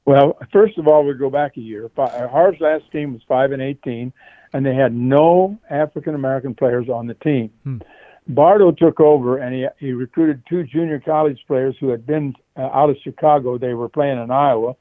Well, 0.07 0.39
first 0.53 0.79
of 0.79 0.87
all, 0.87 1.05
we 1.05 1.15
go 1.15 1.31
back 1.31 1.57
a 1.57 1.61
year. 1.61 1.91
Harv's 1.97 2.61
last 2.61 2.85
team 2.93 3.13
was 3.13 3.23
five 3.27 3.53
and 3.53 3.63
eighteen, 3.63 4.13
and 4.53 4.67
they 4.67 4.75
had 4.75 4.95
no 4.95 5.59
African 5.71 6.15
American 6.15 6.55
players 6.55 6.89
on 6.89 7.07
the 7.07 7.15
team. 7.15 7.51
Hmm. 7.63 7.79
Bartow 8.27 8.73
took 8.73 9.01
over, 9.01 9.39
and 9.39 9.55
he 9.55 9.67
he 9.79 9.93
recruited 9.93 10.43
two 10.49 10.65
junior 10.65 11.01
college 11.01 11.39
players 11.47 11.77
who 11.81 11.89
had 11.89 12.07
been 12.07 12.35
uh, 12.57 12.63
out 12.63 12.91
of 12.91 12.97
Chicago. 13.03 13.59
They 13.59 13.75
were 13.75 13.89
playing 13.89 14.23
in 14.23 14.31
Iowa, 14.31 14.77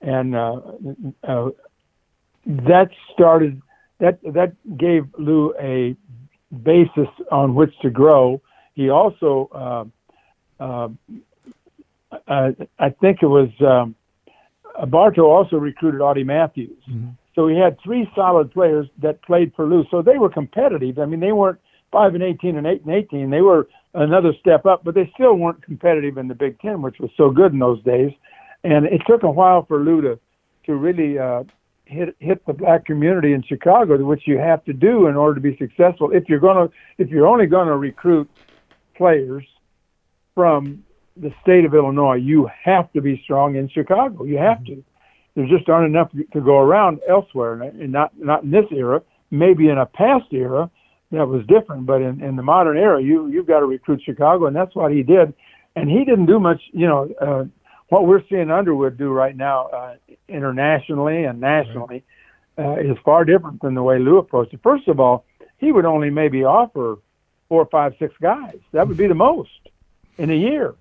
and 0.00 0.34
uh, 0.34 0.60
uh, 1.26 1.50
that 2.46 2.90
started 3.12 3.60
that 4.00 4.18
that 4.22 4.52
gave 4.76 5.04
Lou 5.18 5.54
a 5.60 5.96
basis 6.62 7.08
on 7.30 7.54
which 7.54 7.72
to 7.82 7.90
grow. 7.90 8.40
He 8.74 8.90
also, 8.90 9.48
uh, 9.52 10.62
uh, 10.62 10.88
uh, 12.28 12.50
I 12.78 12.90
think 12.90 13.22
it 13.22 13.26
was 13.26 13.48
um, 13.60 13.94
Bartow 14.88 15.24
also 15.24 15.56
recruited 15.56 16.00
Audie 16.00 16.24
Matthews. 16.24 16.78
Mm-hmm. 16.88 17.10
So 17.34 17.48
he 17.48 17.56
had 17.56 17.76
three 17.82 18.08
solid 18.14 18.52
players 18.52 18.86
that 19.02 19.22
played 19.22 19.52
for 19.54 19.66
Lou. 19.66 19.84
So 19.90 20.02
they 20.02 20.18
were 20.18 20.30
competitive. 20.30 20.98
I 20.98 21.06
mean, 21.06 21.20
they 21.20 21.32
weren't 21.32 21.58
five 21.90 22.14
and 22.14 22.22
eighteen 22.22 22.56
and 22.56 22.66
eight 22.66 22.84
and 22.84 22.94
eighteen. 22.94 23.30
They 23.30 23.42
were 23.42 23.68
another 23.94 24.32
step 24.40 24.66
up, 24.66 24.84
but 24.84 24.94
they 24.94 25.10
still 25.14 25.34
weren't 25.34 25.62
competitive 25.62 26.18
in 26.18 26.28
the 26.28 26.34
Big 26.34 26.60
Ten, 26.60 26.82
which 26.82 26.98
was 26.98 27.10
so 27.16 27.30
good 27.30 27.52
in 27.52 27.58
those 27.58 27.82
days 27.82 28.12
and 28.66 28.86
it 28.86 29.02
took 29.06 29.22
a 29.22 29.30
while 29.30 29.64
for 29.64 29.78
Lou 29.80 30.00
to 30.02 30.18
to 30.66 30.74
really 30.74 31.18
uh, 31.18 31.44
hit 31.84 32.16
hit 32.18 32.44
the 32.46 32.52
black 32.52 32.84
community 32.84 33.32
in 33.32 33.42
Chicago, 33.42 33.96
which 34.04 34.22
you 34.26 34.38
have 34.38 34.64
to 34.64 34.72
do 34.72 35.06
in 35.06 35.16
order 35.16 35.34
to 35.36 35.40
be 35.40 35.56
successful. 35.56 36.10
If 36.10 36.24
you're 36.28 36.40
gonna 36.40 36.68
if 36.98 37.08
you're 37.08 37.26
only 37.26 37.46
going 37.46 37.68
to 37.68 37.76
recruit 37.76 38.28
players 38.96 39.44
from 40.34 40.84
the 41.16 41.32
state 41.42 41.64
of 41.64 41.74
Illinois, 41.74 42.16
you 42.16 42.50
have 42.64 42.92
to 42.92 43.00
be 43.00 43.20
strong 43.24 43.56
in 43.56 43.68
Chicago. 43.68 44.24
You 44.24 44.38
have 44.38 44.58
mm-hmm. 44.58 44.74
to. 44.74 44.84
There 45.36 45.46
just 45.46 45.68
aren't 45.68 45.86
enough 45.86 46.10
to 46.32 46.40
go 46.40 46.58
around 46.58 47.00
elsewhere, 47.08 47.62
and 47.62 47.92
not 47.92 48.12
not 48.18 48.42
in 48.42 48.50
this 48.50 48.66
era. 48.72 49.02
Maybe 49.30 49.68
in 49.68 49.78
a 49.78 49.86
past 49.86 50.26
era 50.32 50.70
that 51.12 51.26
was 51.28 51.44
different, 51.46 51.84
but 51.84 52.00
in, 52.00 52.22
in 52.22 52.36
the 52.36 52.42
modern 52.42 52.78
era, 52.78 53.02
you 53.02 53.28
you've 53.28 53.46
got 53.46 53.60
to 53.60 53.66
recruit 53.66 54.00
Chicago, 54.04 54.46
and 54.46 54.56
that's 54.56 54.74
what 54.74 54.92
he 54.92 55.02
did. 55.02 55.34
And 55.76 55.90
he 55.90 56.06
didn't 56.06 56.26
do 56.26 56.40
much, 56.40 56.62
you 56.72 56.86
know. 56.86 57.08
Uh, 57.20 57.44
what 57.88 58.06
we're 58.06 58.22
seeing 58.28 58.50
Underwood 58.50 58.98
do 58.98 59.10
right 59.10 59.36
now, 59.36 59.66
uh, 59.66 59.94
internationally 60.28 61.24
and 61.24 61.40
nationally, 61.40 62.04
uh, 62.58 62.76
is 62.76 62.96
far 63.04 63.24
different 63.24 63.62
than 63.62 63.74
the 63.74 63.82
way 63.82 63.98
Lou 63.98 64.18
approached 64.18 64.54
it. 64.54 64.60
First 64.62 64.88
of 64.88 64.98
all, 64.98 65.24
he 65.58 65.72
would 65.72 65.84
only 65.84 66.10
maybe 66.10 66.44
offer 66.44 66.98
four, 67.48 67.66
five, 67.66 67.94
six 67.98 68.14
guys. 68.20 68.56
That 68.72 68.88
would 68.88 68.96
be 68.96 69.06
the 69.06 69.14
most 69.14 69.50
in 70.18 70.30
a 70.30 70.34
year. 70.34 70.74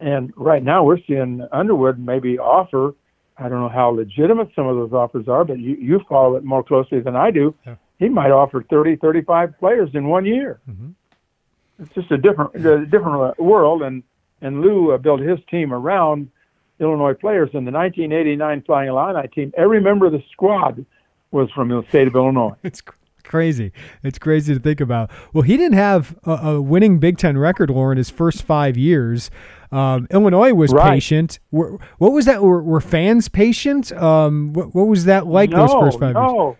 And 0.00 0.32
right 0.36 0.62
now, 0.62 0.84
we're 0.84 1.00
seeing 1.06 1.46
Underwood 1.52 1.98
maybe 1.98 2.38
offer. 2.38 2.94
I 3.38 3.48
don't 3.48 3.60
know 3.60 3.68
how 3.68 3.88
legitimate 3.90 4.50
some 4.54 4.66
of 4.66 4.76
those 4.76 4.92
offers 4.92 5.28
are, 5.28 5.44
but 5.44 5.58
you, 5.58 5.76
you 5.76 6.00
follow 6.08 6.36
it 6.36 6.44
more 6.44 6.62
closely 6.62 7.00
than 7.00 7.16
I 7.16 7.30
do. 7.30 7.54
Yeah. 7.66 7.76
He 7.98 8.08
might 8.08 8.30
offer 8.30 8.62
30, 8.68 8.96
35 8.96 9.58
players 9.58 9.90
in 9.94 10.08
one 10.08 10.26
year. 10.26 10.60
Mm-hmm. 10.68 10.90
It's 11.82 11.94
just 11.94 12.10
a 12.10 12.18
different, 12.18 12.54
a 12.54 12.86
different 12.86 13.38
world, 13.38 13.82
and 13.82 14.02
and 14.40 14.60
Lou 14.60 14.92
uh, 14.92 14.98
built 14.98 15.20
his 15.20 15.38
team 15.50 15.72
around 15.72 16.30
Illinois 16.80 17.14
players 17.14 17.50
in 17.54 17.64
the 17.64 17.70
1989 17.70 18.62
Flying 18.62 18.88
Illini 18.88 19.28
team. 19.28 19.52
Every 19.56 19.80
member 19.80 20.06
of 20.06 20.12
the 20.12 20.22
squad 20.32 20.84
was 21.30 21.50
from 21.52 21.68
the 21.68 21.82
state 21.88 22.06
of 22.06 22.14
Illinois. 22.14 22.54
it's 22.62 22.82
crazy. 23.24 23.72
It's 24.02 24.18
crazy 24.18 24.54
to 24.54 24.60
think 24.60 24.80
about. 24.80 25.10
Well, 25.32 25.42
he 25.42 25.56
didn't 25.56 25.78
have 25.78 26.16
a, 26.24 26.30
a 26.30 26.60
winning 26.60 26.98
Big 26.98 27.18
Ten 27.18 27.38
record, 27.38 27.70
Loren, 27.70 27.98
his 27.98 28.10
first 28.10 28.42
five 28.42 28.76
years. 28.76 29.30
Um, 29.72 30.06
Illinois 30.10 30.52
was 30.52 30.72
right. 30.72 30.92
patient. 30.92 31.38
Were, 31.50 31.78
what 31.98 32.12
was 32.12 32.24
that? 32.26 32.42
Were, 32.42 32.62
were 32.62 32.80
fans 32.80 33.28
patient? 33.28 33.92
Um, 33.92 34.52
what, 34.52 34.74
what, 34.74 34.86
was 34.86 35.06
that 35.06 35.26
like 35.26 35.50
no, 35.50 35.66
those 35.66 35.72
first 35.72 35.98
five 35.98 36.14
no. 36.14 36.56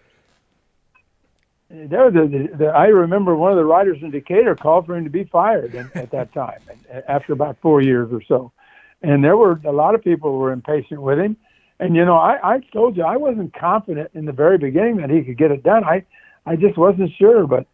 years? 1.71 1.91
There, 1.91 2.11
the, 2.11 2.49
the, 2.57 2.67
I 2.67 2.87
remember 2.87 3.37
one 3.37 3.51
of 3.51 3.57
the 3.57 3.65
writers 3.65 3.99
in 4.01 4.11
Decatur 4.11 4.55
called 4.55 4.87
for 4.87 4.97
him 4.97 5.05
to 5.05 5.11
be 5.11 5.25
fired 5.25 5.75
at 5.75 6.11
that 6.13 6.33
time, 6.33 6.61
and, 6.71 7.05
after 7.09 7.33
about 7.33 7.59
four 7.61 7.83
years 7.83 8.09
or 8.13 8.23
so 8.23 8.53
and 9.03 9.23
there 9.23 9.37
were 9.37 9.61
a 9.65 9.73
lot 9.73 9.95
of 9.95 10.03
people 10.03 10.31
who 10.31 10.39
were 10.39 10.53
impatient 10.53 11.01
with 11.03 11.19
him. 11.19 11.37
And 11.79 11.95
you 11.95 12.05
know, 12.05 12.17
I, 12.17 12.39
I 12.43 12.61
told 12.73 12.97
you 12.97 13.03
I 13.03 13.17
wasn't 13.17 13.55
confident 13.55 14.11
in 14.15 14.25
the 14.25 14.33
very 14.33 14.59
beginning 14.59 14.97
that 14.99 15.11
he 15.11 15.23
could 15.23 15.37
get 15.37 15.51
it 15.51 15.63
done. 15.63 15.85
I, 15.85 16.05
I 16.47 16.57
just 16.57 16.79
wasn't 16.79 17.11
sure. 17.19 17.47
But 17.47 17.67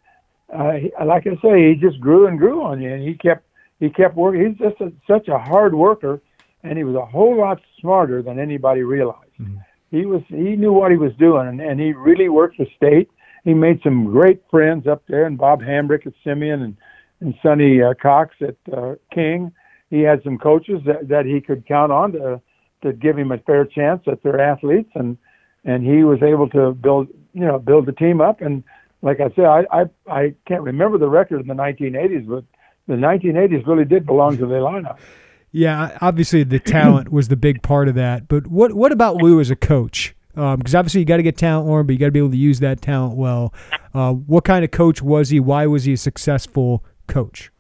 uh, 0.53 0.73
he, 0.73 0.93
like 1.05 1.27
I 1.27 1.37
say, 1.41 1.69
he 1.69 1.75
just 1.81 2.01
grew 2.01 2.27
and 2.27 2.39
grew 2.39 2.63
on 2.63 2.81
you, 2.81 2.93
and 2.93 3.03
he 3.03 3.15
kept 3.15 3.45
he 3.79 3.91
kept 3.91 4.17
working. 4.17 4.49
He's 4.49 4.59
just 4.59 4.81
a, 4.81 4.93
such 5.07 5.29
a 5.29 5.39
hard 5.39 5.75
worker, 5.75 6.21
and 6.63 6.77
he 6.77 6.85
was 6.85 6.97
a 6.97 7.07
whole 7.07 7.39
lot 7.39 7.61
smarter 7.81 8.23
than 8.23 8.39
anybody 8.39 8.83
realized. 8.83 9.31
Mm-hmm. 9.41 9.59
He 9.91 10.05
was 10.07 10.23
he 10.29 10.57
knew 10.57 10.73
what 10.73 10.91
he 10.91 10.97
was 10.97 11.13
doing, 11.15 11.47
and, 11.47 11.61
and 11.61 11.79
he 11.79 11.93
really 11.93 12.29
worked 12.29 12.57
for 12.57 12.67
state. 12.77 13.09
He 13.45 13.55
made 13.55 13.81
some 13.83 14.07
great 14.07 14.43
friends 14.51 14.87
up 14.87 15.03
there, 15.09 15.27
and 15.27 15.39
Bob 15.39 15.61
Hambrick 15.61 16.07
at 16.07 16.15
Simeon, 16.25 16.63
and 16.63 16.77
and 17.21 17.35
Sonny 17.41 17.81
uh, 17.81 17.95
Cox 17.95 18.35
at 18.41 18.57
uh, 18.77 18.97
King 19.15 19.53
he 19.93 20.01
had 20.01 20.23
some 20.25 20.39
coaches 20.39 20.81
that, 20.87 21.09
that 21.09 21.27
he 21.27 21.41
could 21.43 21.67
count 21.67 21.93
on 21.93 22.13
to 22.13 22.41
to 22.83 22.93
give 22.93 23.17
him 23.17 23.31
a 23.31 23.39
fair 23.39 23.65
chance 23.65 24.03
at 24.11 24.23
their 24.23 24.41
athletes, 24.41 24.91
and 24.95 25.19
and 25.65 25.85
he 25.85 26.03
was 26.03 26.21
able 26.23 26.49
to 26.49 26.73
build 26.73 27.09
you 27.35 27.45
know 27.45 27.59
build 27.59 27.85
the 27.87 27.93
team 27.93 28.21
up. 28.21 28.41
And 28.41 28.65
like 29.03 29.21
I 29.21 29.29
said, 29.37 29.45
I 29.45 29.65
I, 29.71 29.85
I 30.11 30.35
can't 30.49 30.63
remember 30.63 30.97
the 30.97 31.09
record 31.09 31.43
in 31.43 31.47
the 31.47 31.55
1980s, 31.55 32.27
but 32.27 32.45
the 32.89 32.95
1980s 32.95 33.67
really 33.67 33.85
did 33.85 34.07
belong 34.07 34.39
to 34.39 34.47
the 34.47 34.55
lineup. 34.55 34.99
Yeah, 35.53 35.99
obviously 36.01 36.43
the 36.43 36.59
talent 36.59 37.13
was 37.13 37.29
the 37.29 37.37
big 37.37 37.63
part 37.63 37.87
of 37.87 37.95
that. 37.95 38.27
But 38.29 38.47
what 38.47 38.73
what 38.73 38.93
about 38.93 39.17
Lou 39.17 39.41
as 39.41 39.51
a 39.51 39.57
coach? 39.57 40.17
Because 40.31 40.75
um, 40.75 40.79
obviously 40.79 41.01
you 41.01 41.05
got 41.05 41.19
to 41.19 41.23
get 41.23 41.37
talent, 41.37 41.69
Loren, 41.69 41.87
but 41.87 41.93
you 41.93 41.99
got 41.99 42.07
to 42.07 42.13
be 42.13 42.19
able 42.19 42.31
to 42.31 42.39
use 42.39 42.61
that 42.61 42.81
talent 42.81 43.19
well. 43.19 43.53
Uh, 43.93 44.15
what 44.15 44.45
kind 44.45 44.65
of 44.65 44.71
coach 44.71 45.03
was 45.03 45.29
he? 45.29 45.39
Why 45.39 45.67
was 45.67 45.85
he 45.85 45.93
a 45.93 45.99
successful 45.99 46.83
coach? 47.07 47.53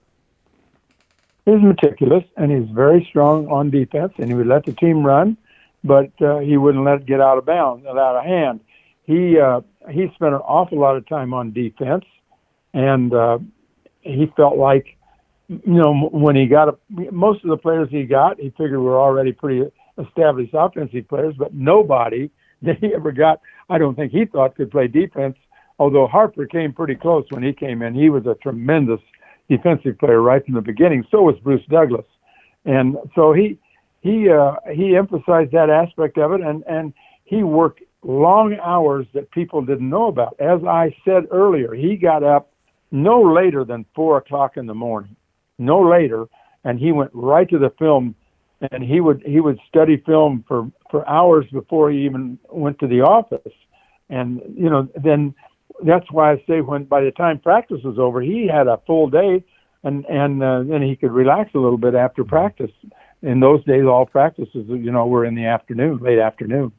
He's 1.44 1.60
meticulous 1.60 2.24
and 2.36 2.52
he's 2.52 2.70
very 2.74 3.06
strong 3.08 3.48
on 3.48 3.70
defense, 3.70 4.12
and 4.18 4.28
he 4.28 4.34
would 4.34 4.46
let 4.46 4.64
the 4.64 4.72
team 4.72 5.04
run, 5.04 5.36
but 5.82 6.10
uh, 6.20 6.38
he 6.38 6.56
wouldn't 6.56 6.84
let 6.84 7.00
it 7.00 7.06
get 7.06 7.20
out 7.20 7.38
of 7.38 7.46
bounds, 7.46 7.84
out 7.86 7.96
of 7.96 8.24
hand. 8.24 8.60
He 9.04 9.38
uh, 9.38 9.62
he 9.90 10.06
spent 10.14 10.34
an 10.34 10.40
awful 10.40 10.78
lot 10.78 10.96
of 10.96 11.06
time 11.08 11.34
on 11.34 11.52
defense, 11.52 12.04
and 12.72 13.12
uh, 13.12 13.38
he 14.02 14.32
felt 14.36 14.56
like 14.56 14.96
you 15.48 15.74
know, 15.74 16.08
when 16.12 16.36
he 16.36 16.46
got 16.46 16.68
a, 16.68 16.76
most 17.10 17.44
of 17.44 17.50
the 17.50 17.56
players 17.56 17.88
he 17.90 18.04
got, 18.04 18.38
he 18.38 18.50
figured 18.50 18.78
were 18.78 18.98
already 18.98 19.32
pretty 19.32 19.70
established 19.98 20.54
offensive 20.54 21.08
players, 21.08 21.34
but 21.38 21.52
nobody 21.54 22.30
that 22.62 22.78
he 22.78 22.94
ever 22.94 23.12
got, 23.12 23.40
I 23.68 23.78
don't 23.78 23.94
think 23.96 24.12
he 24.12 24.24
thought 24.24 24.56
could 24.56 24.70
play 24.70 24.86
defense. 24.86 25.36
Although 25.78 26.06
Harper 26.06 26.46
came 26.46 26.72
pretty 26.72 26.94
close 26.94 27.24
when 27.30 27.42
he 27.42 27.52
came 27.52 27.82
in, 27.82 27.94
he 27.94 28.08
was 28.08 28.24
a 28.26 28.36
tremendous 28.36 29.00
defensive 29.48 29.98
player 29.98 30.20
right 30.20 30.44
from 30.44 30.54
the 30.54 30.60
beginning. 30.60 31.04
So 31.10 31.22
was 31.22 31.38
Bruce 31.42 31.64
Douglas, 31.68 32.06
and 32.64 32.96
so 33.14 33.32
he 33.32 33.58
he 34.00 34.30
uh, 34.30 34.56
he 34.72 34.96
emphasized 34.96 35.52
that 35.52 35.70
aspect 35.70 36.18
of 36.18 36.32
it, 36.32 36.40
and 36.40 36.64
and 36.66 36.92
he 37.24 37.42
worked 37.42 37.82
long 38.02 38.56
hours 38.62 39.06
that 39.14 39.30
people 39.30 39.62
didn't 39.62 39.88
know 39.88 40.08
about. 40.08 40.36
As 40.40 40.60
I 40.64 40.94
said 41.04 41.24
earlier, 41.30 41.72
he 41.74 41.96
got 41.96 42.22
up 42.24 42.52
no 42.90 43.22
later 43.22 43.64
than 43.64 43.86
four 43.94 44.18
o'clock 44.18 44.56
in 44.56 44.66
the 44.66 44.74
morning 44.74 45.16
no 45.62 45.80
later, 45.80 46.26
and 46.64 46.78
he 46.78 46.92
went 46.92 47.10
right 47.14 47.48
to 47.48 47.58
the 47.58 47.70
film, 47.78 48.14
and 48.70 48.82
he 48.82 49.00
would 49.00 49.22
he 49.24 49.40
would 49.40 49.58
study 49.68 50.02
film 50.04 50.44
for 50.46 50.70
for 50.90 51.08
hours 51.08 51.46
before 51.52 51.90
he 51.90 52.04
even 52.04 52.38
went 52.50 52.78
to 52.80 52.86
the 52.86 53.00
office, 53.00 53.52
and 54.10 54.40
you 54.54 54.68
know 54.68 54.88
then 55.02 55.34
that's 55.84 56.10
why 56.10 56.32
I 56.32 56.44
say 56.46 56.60
when 56.60 56.84
by 56.84 57.02
the 57.02 57.10
time 57.10 57.38
practice 57.38 57.80
was 57.84 57.98
over, 57.98 58.20
he 58.20 58.48
had 58.52 58.66
a 58.66 58.80
full 58.86 59.08
day, 59.08 59.44
and 59.82 60.04
and 60.06 60.42
uh, 60.42 60.62
then 60.62 60.82
he 60.82 60.96
could 60.96 61.12
relax 61.12 61.50
a 61.54 61.58
little 61.58 61.78
bit 61.78 61.94
after 61.94 62.24
practice. 62.24 62.70
In 63.22 63.38
those 63.40 63.64
days, 63.64 63.84
all 63.84 64.06
practices 64.06 64.66
you 64.68 64.90
know 64.90 65.06
were 65.06 65.24
in 65.24 65.34
the 65.34 65.46
afternoon, 65.46 65.98
late 65.98 66.18
afternoon. 66.18 66.72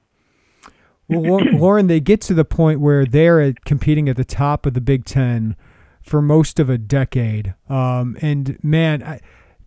Well, 1.08 1.40
Loren, 1.54 1.88
they 1.88 2.00
get 2.00 2.22
to 2.22 2.34
the 2.34 2.46
point 2.46 2.80
where 2.80 3.06
they're 3.06 3.54
competing 3.66 4.10
at 4.10 4.16
the 4.16 4.26
top 4.26 4.66
of 4.66 4.74
the 4.74 4.82
Big 4.82 5.06
Ten 5.06 5.56
for 6.02 6.22
most 6.22 6.60
of 6.60 6.70
a 6.70 6.78
decade. 6.78 7.54
Um, 7.70 8.18
and 8.22 8.62
man, 8.64 9.04
I, 9.04 9.20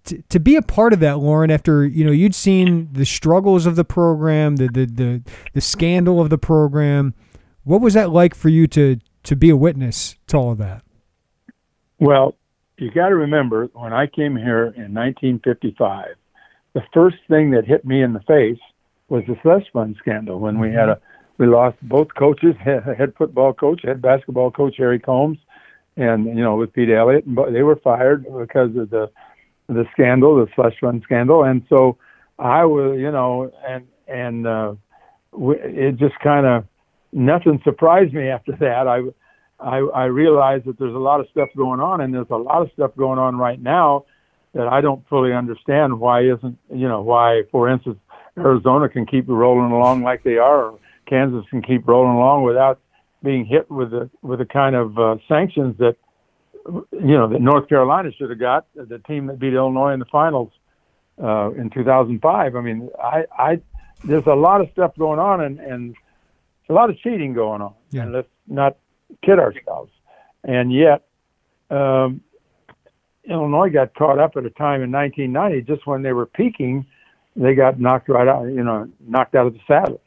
to, 0.05 0.23
to 0.29 0.41
be 0.41 0.57
a 0.57 0.63
part 0.63 0.93
of 0.93 1.01
that, 1.01 1.19
Loren, 1.19 1.51
after 1.51 1.85
you 1.85 2.05
know 2.05 2.13
you'd 2.13 2.35
seen 2.35 2.89
the 2.93 3.07
struggles 3.07 3.67
of 3.67 3.77
the 3.77 3.85
program, 3.85 4.57
the, 4.57 4.69
the 4.69 4.87
the 4.87 5.23
the 5.53 5.61
scandal 5.61 6.21
of 6.21 6.31
the 6.31 6.39
program, 6.39 7.15
what 7.65 7.81
was 7.81 7.95
that 7.95 8.11
like 8.11 8.35
for 8.35 8.49
you 8.49 8.67
to 8.69 8.99
to 9.27 9.37
be 9.37 9.51
a 9.51 9.57
witness 9.57 10.17
to 10.29 10.37
all 10.37 10.53
of 10.53 10.59
that? 10.59 10.83
Well, 11.99 12.35
you 12.79 12.91
got 12.91 13.09
to 13.09 13.17
remember 13.17 13.69
when 13.73 13.93
I 13.93 14.07
came 14.07 14.37
here 14.37 14.65
in 14.65 14.95
1955, 14.95 16.15
the 16.75 16.83
first 16.93 17.17
thing 17.29 17.51
that 17.53 17.65
hit 17.65 17.85
me 17.85 18.03
in 18.03 18.13
the 18.13 18.21
face 18.21 18.59
was 19.09 19.25
the 19.27 19.37
slush 19.43 19.65
fund 19.73 19.97
scandal 19.99 20.39
when 20.39 20.59
we 20.59 20.73
had 20.73 20.89
a 20.89 21.01
we 21.39 21.47
lost 21.47 21.77
both 21.83 22.09
coaches, 22.19 22.55
head 22.65 23.13
football 23.19 23.53
coach, 23.53 23.83
head 23.85 24.01
basketball 24.01 24.51
coach 24.51 24.75
Harry 24.79 24.99
Combes, 24.99 25.39
and 25.97 26.25
you 26.27 26.43
know 26.43 26.57
with 26.57 26.73
Pete 26.73 26.91
Elliott, 26.91 27.25
but 27.27 27.53
they 27.53 27.63
were 27.63 27.77
fired 27.77 28.25
because 28.25 28.75
of 28.77 28.91
the 28.91 29.11
the 29.69 29.85
scandal, 29.93 30.37
the 30.37 30.51
slush 30.55 30.75
fund 30.81 31.03
scandal, 31.05 31.45
and 31.45 31.63
so 31.69 31.99
I 32.39 32.65
was, 32.65 32.99
you 32.99 33.11
know, 33.11 33.53
and 33.67 33.87
and 34.07 34.47
uh, 34.47 34.75
it 35.39 35.97
just 35.97 36.19
kind 36.21 36.47
of 36.47 36.65
nothing 37.17 37.61
surprised 37.65 38.13
me 38.13 38.29
after 38.29 38.53
that. 38.53 38.87
I, 38.87 39.01
I 39.59 39.79
I 39.79 40.05
realized 40.05 40.67
that 40.67 40.79
there's 40.79 40.95
a 40.95 40.99
lot 40.99 41.21
of 41.21 41.27
stuff 41.31 41.49
going 41.57 41.81
on, 41.81 42.01
and 42.01 42.15
there's 42.15 42.31
a 42.31 42.37
lot 42.37 42.63
of 42.63 42.71
stuff 42.73 42.93
going 42.97 43.19
on 43.19 43.37
right 43.37 43.61
now 43.61 44.05
that 44.55 44.69
I 44.69 44.81
don't 44.81 45.07
fully 45.09 45.33
understand. 45.33 45.99
Why 45.99 46.21
isn't 46.23 46.59
you 46.73 46.89
know 46.89 47.01
why, 47.01 47.43
for 47.51 47.69
instance, 47.69 47.99
Arizona 48.39 48.89
can 48.89 49.07
keep 49.07 49.25
rolling 49.29 49.73
along 49.73 50.03
like 50.03 50.23
they 50.23 50.37
are, 50.37 50.67
or 50.67 50.79
Kansas 51.07 51.45
can 51.51 51.63
keep 51.63 51.89
rolling 51.89 52.17
along 52.17 52.45
without 52.45 52.81
being 53.23 53.47
hit 53.47 53.71
with 53.71 53.91
the 53.91 54.11
with 54.23 54.39
the 54.39 54.45
kind 54.45 54.77
of 54.77 54.99
uh, 54.99 55.17
sanctions 55.27 55.77
that 55.79 55.97
you 56.67 57.17
know 57.17 57.29
that 57.29 57.41
North 57.41 57.69
Carolina 57.69 58.11
should 58.13 58.29
have 58.31 58.39
got 58.39 58.67
the 58.75 58.99
team 59.01 59.27
that 59.27 59.39
beat 59.39 59.55
Illinois 59.55 59.93
in 59.93 60.01
the 60.01 60.07
finals 60.07 60.51
uh, 61.23 61.51
in 61.53 61.71
2005. 61.71 62.57
I 62.57 62.61
mean, 62.61 62.91
I, 63.03 63.25
I 63.37 63.61
there's 64.05 64.27
a 64.27 64.35
lot 64.35 64.61
of 64.61 64.69
stuff 64.73 64.93
going 64.99 65.19
on 65.19 65.41
and 65.41 65.61
and 65.61 65.97
a 66.69 66.73
lot 66.73 66.91
of 66.91 66.99
cheating 66.99 67.35
going 67.35 67.63
on. 67.63 67.75
Yeah. 67.91 68.03
And 68.03 68.13
let's 68.13 68.29
not 68.47 68.77
kid 69.25 69.39
ourselves. 69.39 69.93
And 70.45 70.73
yet, 70.73 71.07
um, 71.71 72.21
Illinois 73.29 73.71
got 73.71 73.95
caught 73.95 74.19
up 74.19 74.37
at 74.37 74.45
a 74.45 74.51
time 74.51 74.83
in 74.83 74.93
1990, 74.93 75.63
just 75.63 75.87
when 75.87 76.03
they 76.03 76.13
were 76.13 76.27
peaking, 76.27 76.87
they 77.35 77.55
got 77.55 77.81
knocked 77.81 78.09
right 78.09 78.29
out. 78.29 78.45
You 78.45 78.63
know, 78.63 78.89
knocked 79.01 79.35
out 79.35 79.47
of 79.47 79.55
the 79.55 79.61
saddle. 79.67 80.01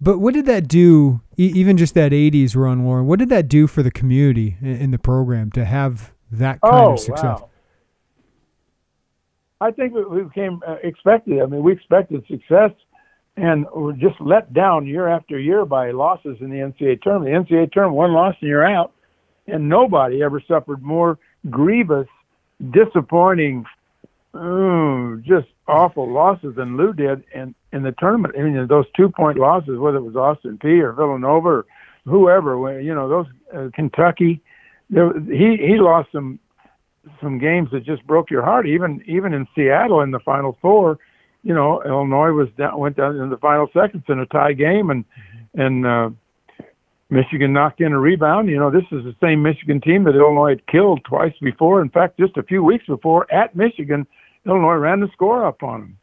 But 0.00 0.18
what 0.18 0.34
did 0.34 0.46
that 0.46 0.68
do? 0.68 1.20
even 1.38 1.76
just 1.76 1.94
that 1.94 2.12
'80s 2.12 2.56
run, 2.56 2.84
Warren? 2.84 3.06
What 3.06 3.18
did 3.18 3.28
that 3.28 3.48
do 3.48 3.66
for 3.66 3.82
the 3.82 3.90
community 3.90 4.56
in, 4.62 4.90
the 4.90 4.98
program 4.98 5.50
to 5.52 5.64
have 5.64 6.12
that 6.30 6.60
kind 6.62 6.74
oh, 6.74 6.92
of 6.94 7.00
success? 7.00 7.40
Wow. 7.40 7.50
I 9.60 9.70
think 9.70 9.94
we 9.94 10.22
became 10.22 10.60
uh, 10.66 10.76
expected. 10.82 11.40
I 11.42 11.46
mean, 11.46 11.62
we 11.62 11.72
expected 11.72 12.24
success, 12.26 12.70
and 13.36 13.66
were 13.74 13.92
just 13.92 14.20
let 14.20 14.52
down 14.54 14.86
year 14.86 15.08
after 15.08 15.38
year 15.38 15.64
by 15.64 15.90
losses 15.90 16.38
in 16.40 16.50
the 16.50 16.56
NCAA 16.56 17.02
tournament. 17.02 17.48
The 17.48 17.54
NCAA 17.54 17.72
tournament, 17.72 17.96
one 17.96 18.12
loss 18.12 18.34
and 18.40 18.48
you're 18.48 18.66
out, 18.66 18.92
and 19.46 19.68
nobody 19.68 20.22
ever 20.22 20.42
suffered 20.46 20.82
more 20.82 21.18
grievous, 21.50 22.08
disappointing, 22.70 23.66
oh, 24.34 25.20
just 25.24 25.48
awful 25.68 26.10
losses 26.10 26.54
than 26.56 26.76
Lou 26.76 26.92
did 26.92 27.24
in 27.34 27.54
in 27.72 27.82
the 27.82 27.92
tournament. 27.92 28.34
I 28.38 28.42
mean, 28.42 28.66
those 28.68 28.86
two 28.96 29.10
point 29.10 29.38
losses, 29.38 29.78
whether 29.78 29.98
it 29.98 30.02
was 30.02 30.16
Austin 30.16 30.58
Peay 30.58 30.82
or 30.82 30.92
Villanova 30.92 31.48
or 31.48 31.66
whoever, 32.06 32.80
you 32.80 32.94
know, 32.94 33.08
those 33.08 33.26
uh, 33.54 33.68
Kentucky, 33.74 34.40
there, 34.88 35.12
he 35.20 35.56
he 35.58 35.76
lost 35.78 36.08
some 36.10 36.38
some 37.20 37.38
games 37.38 37.70
that 37.72 37.84
just 37.84 38.06
broke 38.06 38.30
your 38.30 38.42
heart. 38.42 38.66
Even 38.66 39.02
even 39.06 39.34
in 39.34 39.46
Seattle 39.54 40.00
in 40.00 40.10
the 40.10 40.20
Final 40.20 40.56
Four, 40.62 40.98
you 41.46 41.54
know, 41.54 41.82
Illinois 41.82 42.32
was 42.32 42.48
down, 42.58 42.78
went 42.78 42.96
down 42.96 43.16
in 43.16 43.30
the 43.30 43.36
final 43.36 43.68
seconds 43.72 44.04
in 44.08 44.18
a 44.18 44.26
tie 44.26 44.52
game, 44.52 44.90
and 44.90 45.04
and 45.54 45.86
uh, 45.86 46.10
Michigan 47.08 47.52
knocked 47.52 47.80
in 47.80 47.92
a 47.92 47.98
rebound. 47.98 48.48
You 48.48 48.58
know, 48.58 48.70
this 48.70 48.84
is 48.90 49.04
the 49.04 49.14
same 49.22 49.42
Michigan 49.42 49.80
team 49.80 50.04
that 50.04 50.16
Illinois 50.16 50.50
had 50.50 50.66
killed 50.66 51.04
twice 51.04 51.34
before. 51.40 51.80
In 51.80 51.88
fact, 51.88 52.18
just 52.18 52.36
a 52.36 52.42
few 52.42 52.64
weeks 52.64 52.86
before 52.86 53.32
at 53.32 53.54
Michigan, 53.54 54.06
Illinois 54.44 54.74
ran 54.74 55.00
the 55.00 55.08
score 55.12 55.46
up 55.46 55.62
on 55.62 55.80
them 55.80 55.98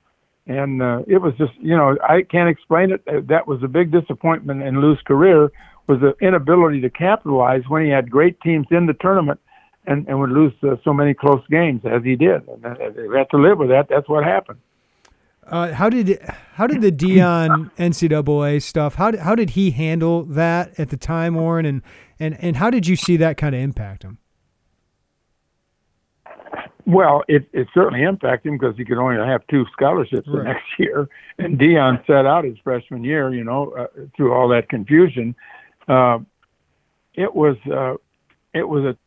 and 0.47 0.81
uh, 0.81 0.99
it 1.07 1.19
was 1.19 1.33
just 1.37 1.53
you 1.59 1.75
know 1.75 1.95
I 2.07 2.21
can't 2.23 2.49
explain 2.49 2.91
it. 2.91 3.03
Uh, 3.07 3.21
that 3.27 3.47
was 3.47 3.61
a 3.63 3.67
big 3.67 3.91
disappointment 3.91 4.61
in 4.63 4.81
Lou's 4.81 5.01
career 5.05 5.51
was 5.87 5.99
the 5.99 6.13
inability 6.25 6.79
to 6.81 6.89
capitalize 6.89 7.63
when 7.67 7.83
he 7.83 7.89
had 7.89 8.09
great 8.09 8.39
teams 8.41 8.67
in 8.71 8.85
the 8.85 8.93
tournament 8.93 9.39
and 9.85 10.07
and 10.07 10.19
would 10.19 10.31
lose 10.31 10.53
uh, 10.63 10.75
so 10.83 10.93
many 10.93 11.13
close 11.13 11.43
games 11.49 11.81
as 11.85 12.03
he 12.03 12.15
did. 12.15 12.47
And 12.47 12.65
uh, 12.65 12.75
they 12.95 13.17
had 13.17 13.29
to 13.31 13.37
live 13.37 13.57
with 13.57 13.69
that. 13.69 13.87
That's 13.89 14.07
what 14.07 14.23
happened. 14.23 14.59
Uh, 15.47 15.73
how 15.73 15.89
did 15.89 16.19
how 16.53 16.67
did 16.67 16.81
the 16.81 16.91
Deon 17.05 17.71
NCAA 17.77 18.61
stuff? 18.61 18.95
How 18.95 19.11
did, 19.11 19.19
how 19.21 19.35
did 19.35 19.51
he 19.51 19.71
handle 19.71 20.23
that 20.25 20.79
at 20.79 20.89
the 20.89 20.97
time, 20.97 21.35
Warren? 21.35 21.65
And 21.65 21.81
and 22.19 22.37
and 22.41 22.57
how 22.57 22.69
did 22.69 22.87
you 22.87 22.95
see 22.95 23.17
that 23.17 23.37
kind 23.37 23.55
of 23.55 23.61
impact 23.61 24.03
him? 24.03 24.19
Well, 26.85 27.23
it, 27.29 27.47
it 27.53 27.67
certainly 27.73 28.03
impacted 28.03 28.51
him 28.51 28.57
because 28.57 28.75
he 28.75 28.83
could 28.83 28.97
only 28.97 29.15
have 29.15 29.47
two 29.47 29.65
scholarships 29.71 30.27
right. 30.27 30.37
the 30.37 30.43
next 30.43 30.65
year, 30.77 31.07
and 31.37 31.57
Deon 31.57 32.05
set 32.05 32.25
out 32.25 32.43
his 32.43 32.57
freshman 32.63 33.03
year. 33.03 33.33
You 33.33 33.43
know, 33.43 33.71
uh, 33.71 33.87
through 34.15 34.33
all 34.33 34.49
that 34.49 34.69
confusion, 34.69 35.35
uh, 35.87 36.19
it 37.13 37.33
was 37.33 37.55
uh, 37.71 37.93
it 38.53 38.67
was 38.67 38.83
a 38.83 38.97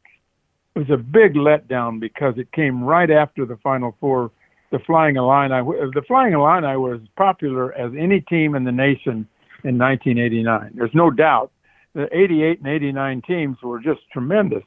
it 0.75 0.79
was 0.79 0.91
a 0.91 0.97
big 0.97 1.35
letdown 1.35 2.01
because 2.01 2.35
it 2.39 2.51
came 2.53 2.83
right 2.83 3.11
after 3.11 3.45
the 3.45 3.57
Final 3.59 3.97
Four. 4.01 4.31
The 4.71 4.79
Flying 4.81 5.17
Illini, 5.17 5.63
the 5.95 6.03
Flying 6.07 6.33
Illini 6.33 6.77
were 6.77 6.95
as 6.95 7.01
popular 7.17 7.73
as 7.75 7.93
any 7.97 8.21
team 8.23 8.55
in 8.55 8.65
the 8.65 8.73
nation 8.73 9.27
in 9.65 9.79
1989. 9.79 10.73
There's 10.75 10.95
no 10.95 11.11
doubt. 11.11 11.53
The 11.95 12.09
88 12.15 12.59
and 12.59 12.69
89 12.69 13.23
teams 13.23 13.57
were 13.63 13.81
just 13.81 14.01
tremendous, 14.13 14.65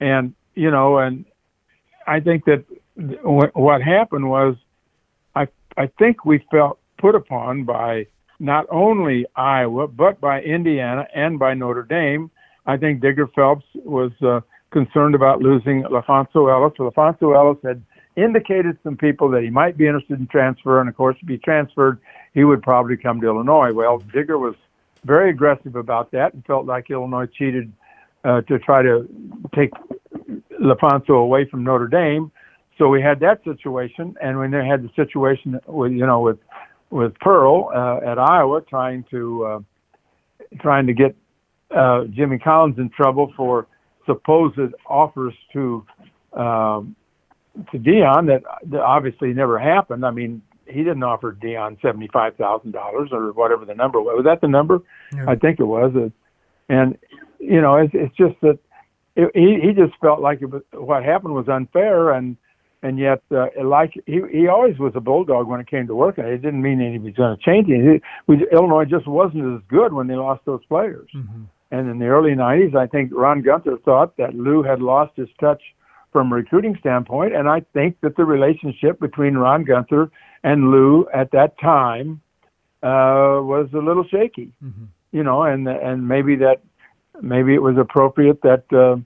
and 0.00 0.34
you 0.54 0.70
know, 0.70 0.98
and 0.98 1.24
I 2.06 2.20
think 2.20 2.44
that 2.46 2.64
what 3.22 3.82
happened 3.82 4.30
was, 4.30 4.56
I 5.34 5.48
I 5.76 5.88
think 5.98 6.24
we 6.24 6.44
felt 6.50 6.78
put 6.96 7.14
upon 7.14 7.64
by 7.64 8.06
not 8.40 8.66
only 8.70 9.26
Iowa 9.36 9.88
but 9.88 10.20
by 10.20 10.40
Indiana 10.40 11.06
and 11.14 11.38
by 11.38 11.54
Notre 11.54 11.82
Dame. 11.82 12.30
I 12.66 12.76
think 12.76 13.02
Digger 13.02 13.26
Phelps 13.26 13.66
was 13.74 14.12
uh, 14.22 14.40
concerned 14.70 15.14
about 15.14 15.40
losing 15.40 15.82
LaPhonso 15.84 16.50
Ellis. 16.50 16.72
LaPhonso 16.78 17.36
Ellis 17.36 17.58
had 17.62 17.82
indicated 18.16 18.78
some 18.84 18.96
people 18.96 19.28
that 19.30 19.42
he 19.42 19.50
might 19.50 19.76
be 19.76 19.86
interested 19.86 20.18
in 20.18 20.26
transfer, 20.26 20.80
and 20.80 20.88
of 20.88 20.96
course, 20.96 21.18
to 21.18 21.24
be 21.24 21.38
transferred, 21.38 21.98
he 22.32 22.44
would 22.44 22.62
probably 22.62 22.96
come 22.96 23.20
to 23.20 23.26
Illinois. 23.26 23.72
Well, 23.72 23.98
Digger 23.98 24.38
was 24.38 24.54
very 25.04 25.30
aggressive 25.30 25.76
about 25.76 26.10
that 26.12 26.34
and 26.34 26.44
felt 26.46 26.66
like 26.66 26.90
Illinois 26.90 27.26
cheated 27.26 27.72
uh, 28.24 28.40
to 28.42 28.58
try 28.58 28.82
to 28.82 29.08
take 29.54 29.70
LaPhonso 30.60 31.10
away 31.10 31.44
from 31.48 31.64
Notre 31.64 31.88
Dame. 31.88 32.30
So 32.78 32.88
we 32.88 33.00
had 33.00 33.20
that 33.20 33.44
situation, 33.44 34.16
and 34.20 34.38
when 34.38 34.50
they 34.50 34.66
had 34.66 34.82
the 34.82 34.90
situation 34.96 35.60
with 35.66 35.92
you 35.92 36.06
know 36.06 36.20
with 36.20 36.38
with 36.90 37.14
Pearl 37.20 37.70
uh, 37.74 38.08
at 38.08 38.18
Iowa 38.18 38.62
trying 38.62 39.04
to 39.10 39.44
uh, 39.44 39.60
trying 40.60 40.86
to 40.86 40.92
get 40.92 41.14
uh, 41.70 42.04
Jimmy 42.06 42.38
Collins 42.38 42.78
in 42.78 42.90
trouble 42.90 43.32
for 43.36 43.66
supposed 44.06 44.58
offers 44.86 45.34
to 45.52 45.86
um, 46.32 46.96
to 47.72 47.78
Deon 47.78 48.26
that, 48.26 48.42
that 48.70 48.80
obviously 48.80 49.32
never 49.32 49.58
happened. 49.58 50.04
I 50.04 50.10
mean, 50.10 50.42
he 50.66 50.78
didn't 50.78 51.02
offer 51.02 51.32
Deon 51.32 51.80
seventy 51.82 52.08
five 52.12 52.36
thousand 52.36 52.72
dollars 52.72 53.10
or 53.12 53.32
whatever 53.32 53.64
the 53.64 53.74
number 53.74 54.00
was. 54.00 54.14
Was 54.16 54.24
that 54.24 54.40
the 54.40 54.48
number? 54.48 54.80
Yeah. 55.14 55.26
I 55.28 55.36
think 55.36 55.60
it 55.60 55.64
was. 55.64 55.92
And 56.68 56.98
you 57.38 57.60
know, 57.60 57.76
it's, 57.76 57.92
it's 57.94 58.16
just 58.16 58.40
that 58.40 58.58
it, 59.16 59.30
he 59.34 59.60
he 59.62 59.72
just 59.72 59.92
felt 60.00 60.20
like 60.20 60.42
it 60.42 60.46
was, 60.46 60.62
what 60.72 61.04
happened 61.04 61.34
was 61.34 61.48
unfair, 61.48 62.12
and 62.12 62.36
and 62.82 62.98
yet 62.98 63.22
uh, 63.30 63.46
like 63.62 63.92
he 64.06 64.20
he 64.32 64.48
always 64.48 64.78
was 64.78 64.92
a 64.94 65.00
bulldog 65.00 65.46
when 65.46 65.60
it 65.60 65.68
came 65.68 65.86
to 65.86 65.94
working. 65.94 66.24
It 66.24 66.42
didn't 66.42 66.62
mean 66.62 66.80
he 66.80 66.98
was 66.98 67.14
going 67.14 67.36
to 67.36 67.42
change 67.42 67.68
it. 67.68 68.02
We, 68.26 68.46
Illinois 68.52 68.84
just 68.84 69.06
wasn't 69.06 69.54
as 69.54 69.62
good 69.68 69.92
when 69.92 70.06
they 70.06 70.16
lost 70.16 70.44
those 70.44 70.64
players. 70.66 71.08
Mm-hmm. 71.14 71.42
And 71.70 71.90
in 71.90 71.98
the 71.98 72.06
early 72.06 72.32
'90s, 72.32 72.74
I 72.74 72.86
think 72.86 73.10
Ron 73.14 73.42
Guenther 73.42 73.82
thought 73.82 74.16
that 74.16 74.34
Lou 74.34 74.62
had 74.62 74.80
lost 74.80 75.12
his 75.16 75.28
touch 75.40 75.62
from 76.14 76.30
a 76.30 76.36
recruiting 76.36 76.76
standpoint, 76.78 77.34
and 77.34 77.48
I 77.48 77.60
think 77.74 78.00
that 78.02 78.16
the 78.16 78.24
relationship 78.24 79.00
between 79.00 79.34
Ron 79.34 79.64
Guenther 79.66 80.12
and 80.44 80.70
Lou 80.70 81.08
at 81.12 81.32
that 81.32 81.58
time 81.58 82.20
uh, 82.84 83.42
was 83.42 83.68
a 83.74 83.78
little 83.78 84.04
shaky. 84.04 84.52
Mm-hmm. 84.64 84.84
You 85.10 85.24
know, 85.24 85.42
and 85.42 85.66
and 85.66 86.06
maybe 86.06 86.36
that 86.36 86.60
maybe 87.20 87.52
it 87.52 87.62
was 87.62 87.76
appropriate 87.76 88.42
that 88.42 88.64
uh, 88.72 88.96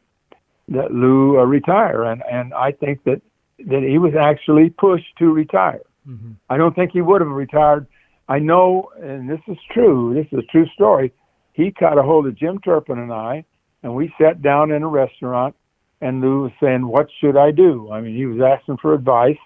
that 0.69 0.93
Lou 0.93 1.41
uh, 1.41 1.45
retire, 1.45 2.05
and 2.05 2.23
and 2.31 2.53
I 2.53 2.73
think 2.73 3.05
that 3.05 3.23
that 3.61 3.83
he 3.83 3.97
was 3.97 4.13
actually 4.15 4.69
pushed 4.69 5.17
to 5.19 5.33
retire. 5.33 5.81
Mm-hmm. 6.07 6.33
I 6.51 6.59
don't 6.59 6.75
think 6.75 6.93
he 6.93 7.01
would 7.01 7.23
have 7.23 7.31
retired. 7.31 7.87
I 8.29 8.39
know, 8.39 8.91
and 9.01 9.31
this 9.31 9.41
is 9.49 9.57
true. 9.73 10.13
This 10.15 10.27
is 10.31 10.45
a 10.45 10.53
true 10.53 10.67
story. 10.75 11.11
He 11.55 11.71
caught 11.71 11.97
a 11.97 12.03
hold 12.03 12.27
of 12.27 12.37
Jim 12.37 12.59
Turpin 12.61 12.99
and 12.99 13.13
I, 13.13 13.45
and 13.83 13.95
we 13.95 14.13
sat 14.21 14.43
down 14.43 14.71
in 14.71 14.83
a 14.83 14.89
restaurant. 14.89 15.57
And 16.01 16.21
Lou 16.21 16.43
was 16.43 16.53
saying, 16.61 16.87
"What 16.87 17.09
should 17.21 17.37
I 17.37 17.51
do?" 17.51 17.91
I 17.91 18.01
mean, 18.01 18.17
he 18.17 18.27
was 18.27 18.41
asking 18.41 18.79
for 18.79 18.95
advice. 18.95 19.39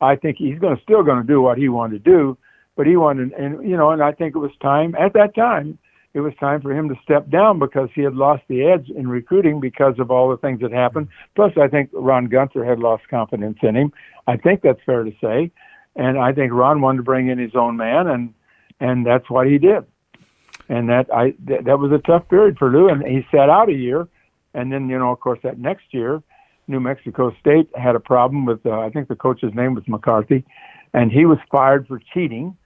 I 0.00 0.16
think 0.16 0.36
he's 0.38 0.58
going 0.58 0.76
to 0.76 0.82
still 0.82 1.02
going 1.02 1.20
to 1.20 1.26
do 1.26 1.40
what 1.40 1.56
he 1.56 1.68
wanted 1.68 2.04
to 2.04 2.10
do, 2.10 2.36
but 2.76 2.86
he 2.86 2.96
wanted, 2.96 3.32
and 3.32 3.66
you 3.68 3.76
know, 3.76 3.90
and 3.90 4.02
I 4.02 4.12
think 4.12 4.34
it 4.34 4.38
was 4.38 4.50
time 4.60 4.94
at 4.96 5.14
that 5.14 5.34
time 5.34 5.78
it 6.14 6.20
was 6.20 6.32
time 6.38 6.62
for 6.62 6.72
him 6.72 6.88
to 6.88 6.94
step 7.02 7.28
down 7.28 7.58
because 7.58 7.88
he 7.92 8.02
had 8.02 8.14
lost 8.14 8.44
the 8.48 8.64
edge 8.64 8.88
in 8.88 9.08
recruiting 9.08 9.60
because 9.60 9.98
of 9.98 10.12
all 10.12 10.30
the 10.30 10.36
things 10.36 10.60
that 10.60 10.70
happened. 10.70 11.08
Plus, 11.34 11.52
I 11.60 11.66
think 11.66 11.90
Ron 11.92 12.28
Guenther 12.28 12.66
had 12.66 12.78
lost 12.78 13.08
confidence 13.08 13.58
in 13.62 13.74
him. 13.74 13.92
I 14.28 14.36
think 14.36 14.62
that's 14.62 14.80
fair 14.86 15.02
to 15.02 15.12
say, 15.20 15.50
and 15.96 16.16
I 16.16 16.32
think 16.32 16.52
Ron 16.52 16.80
wanted 16.80 16.98
to 16.98 17.02
bring 17.02 17.28
in 17.28 17.38
his 17.38 17.56
own 17.56 17.76
man, 17.76 18.06
and 18.06 18.32
and 18.78 19.04
that's 19.04 19.28
what 19.28 19.48
he 19.48 19.58
did. 19.58 19.84
And 20.68 20.88
that 20.88 21.12
I 21.12 21.34
th- 21.46 21.64
that 21.64 21.80
was 21.80 21.90
a 21.90 21.98
tough 21.98 22.28
period 22.28 22.58
for 22.58 22.70
Lou, 22.70 22.88
and 22.88 23.04
he 23.04 23.26
sat 23.32 23.50
out 23.50 23.68
a 23.68 23.74
year, 23.74 24.06
and 24.54 24.72
then 24.72 24.88
you 24.88 24.98
know, 24.98 25.10
of 25.10 25.20
course, 25.20 25.38
that 25.42 25.58
next 25.58 25.86
year, 25.92 26.22
New 26.66 26.80
Mexico 26.80 27.34
State 27.40 27.68
had 27.74 27.94
a 27.94 28.00
problem 28.00 28.46
with 28.46 28.64
uh, 28.64 28.78
I 28.78 28.90
think 28.90 29.08
the 29.08 29.16
coach's 29.16 29.52
name 29.54 29.74
was 29.74 29.84
McCarthy, 29.86 30.44
and 30.92 31.12
he 31.12 31.26
was 31.26 31.38
fired 31.50 31.86
for 31.86 32.00
cheating 32.12 32.56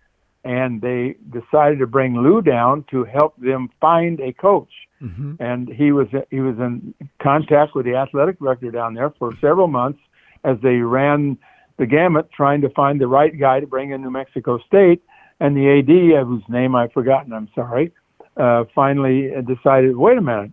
and 0.44 0.81
they 0.81 1.16
decided 1.31 1.79
to 1.79 1.87
bring 1.87 2.16
Lou 2.16 2.40
down 2.40 2.85
to 2.90 3.05
help 3.05 3.37
them 3.38 3.68
find 3.81 4.20
a 4.20 4.33
coach. 4.33 4.72
Mm-hmm. 5.03 5.35
And 5.40 5.68
he 5.68 5.92
was 5.92 6.09
he 6.31 6.40
was 6.40 6.57
in 6.59 6.94
contact 7.22 7.74
with 7.74 7.85
the 7.85 7.94
athletic 7.94 8.38
director 8.38 8.70
down 8.70 8.94
there 8.94 9.11
for 9.18 9.33
several 9.40 9.68
months 9.68 10.01
as 10.44 10.57
they 10.62 10.77
ran 10.77 11.38
the 11.77 11.87
gamut 11.87 12.31
trying 12.33 12.61
to 12.62 12.70
find 12.70 13.01
the 13.01 13.07
right 13.07 13.38
guy 13.38 13.61
to 13.61 13.66
bring 13.66 13.90
in 13.90 14.03
New 14.03 14.11
Mexico 14.11 14.59
State. 14.66 15.03
And 15.40 15.57
the 15.57 15.79
AD, 15.79 16.27
whose 16.27 16.42
name 16.48 16.74
I've 16.74 16.92
forgotten, 16.92 17.33
I'm 17.33 17.48
sorry, 17.55 17.92
uh, 18.37 18.64
finally 18.74 19.31
decided, 19.46 19.96
wait 19.96 20.18
a 20.18 20.20
minute, 20.20 20.51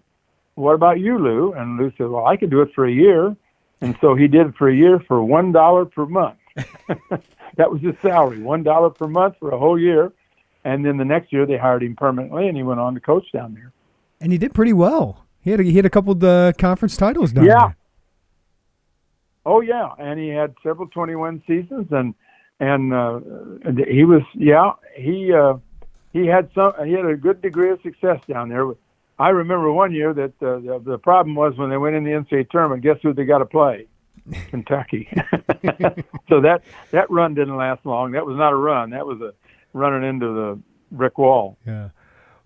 what 0.56 0.74
about 0.74 1.00
you, 1.00 1.18
Lou? 1.18 1.54
And 1.54 1.78
Lou 1.78 1.92
said, 1.98 2.08
well, 2.08 2.26
I 2.26 2.38
could 2.38 2.50
do 2.50 2.62
it 2.62 2.70
for 2.74 2.86
a 2.86 2.92
year. 2.92 3.36
And 3.82 3.98
so 4.02 4.16
he 4.16 4.28
did 4.28 4.48
it 4.48 4.56
for 4.58 4.70
a 4.70 4.76
year 4.76 5.00
for 5.00 5.24
one 5.24 5.52
dollar 5.52 5.86
per 5.86 6.06
month. 6.06 6.38
that 6.56 7.70
was 7.70 7.82
his 7.82 7.94
salary, 8.02 8.42
one 8.42 8.64
dollar 8.64 8.90
per 8.90 9.08
month 9.08 9.36
for 9.40 9.52
a 9.52 9.60
whole 9.60 9.80
year. 9.80 10.12
And 10.64 10.84
then 10.84 10.98
the 10.98 11.06
next 11.06 11.32
year 11.32 11.46
they 11.46 11.58
hired 11.58 11.84
him 11.84 11.96
permanently, 11.96 12.48
and 12.48 12.58
he 12.58 12.64
went 12.64 12.80
on 12.80 12.96
to 12.96 13.00
coach 13.00 13.26
down 13.32 13.54
there. 13.54 13.72
And 14.20 14.32
he 14.32 14.38
did 14.38 14.54
pretty 14.54 14.74
well. 14.74 15.26
He 15.42 15.52
had 15.52 15.60
a, 15.60 15.64
he 15.64 15.74
had 15.74 15.86
a 15.86 15.90
couple 15.90 16.14
of 16.14 16.22
the 16.22 16.56
conference 16.58 16.98
titles 16.98 17.32
down 17.34 17.44
there. 17.44 17.54
yeah. 17.54 17.66
there. 17.68 17.76
Oh 19.46 19.62
yeah, 19.62 19.90
and 20.00 20.20
he 20.20 20.30
had 20.30 20.56
several 20.64 20.88
21 20.88 21.44
seasons, 21.46 21.88
and 21.92 22.16
and 22.60 22.94
uh, 22.94 23.20
he 23.88 24.04
was 24.04 24.24
yeah 24.34 24.72
he 24.96 25.32
uh, 25.32 25.58
he 26.14 26.26
had 26.26 26.50
some 26.56 26.74
he 26.86 26.94
had 26.94 27.06
a 27.06 27.16
good 27.16 27.42
degree 27.42 27.70
of 27.70 27.80
success 27.82 28.20
down 28.28 28.50
there. 28.50 28.66
I 29.18 29.30
remember 29.30 29.72
one 29.72 29.94
year 29.94 30.14
that 30.14 30.34
uh, 30.42 30.60
the, 30.60 30.82
the 30.84 30.98
problem 30.98 31.36
was 31.36 31.54
when 31.58 31.70
they 31.70 31.78
went 31.78 31.96
in 31.96 32.04
the 32.04 32.12
NCAA 32.12 32.50
tournament. 32.50 32.84
Guess 32.84 32.98
who 33.02 33.14
they 33.14 33.26
got 33.26 33.40
to 33.40 33.46
play? 33.46 33.88
Kentucky. 34.50 35.08
so 36.30 36.42
that 36.42 36.62
that 36.92 37.10
run 37.10 37.34
didn't 37.36 37.56
last 37.56 37.86
long. 37.86 38.12
That 38.12 38.26
was 38.26 38.38
not 38.38 38.54
a 38.54 38.56
run. 38.56 38.90
That 38.90 39.06
was 39.06 39.22
a 39.22 39.34
running 39.74 40.08
into 40.08 40.28
the 40.28 40.60
brick 40.92 41.18
wall. 41.18 41.58
Yeah. 41.66 41.90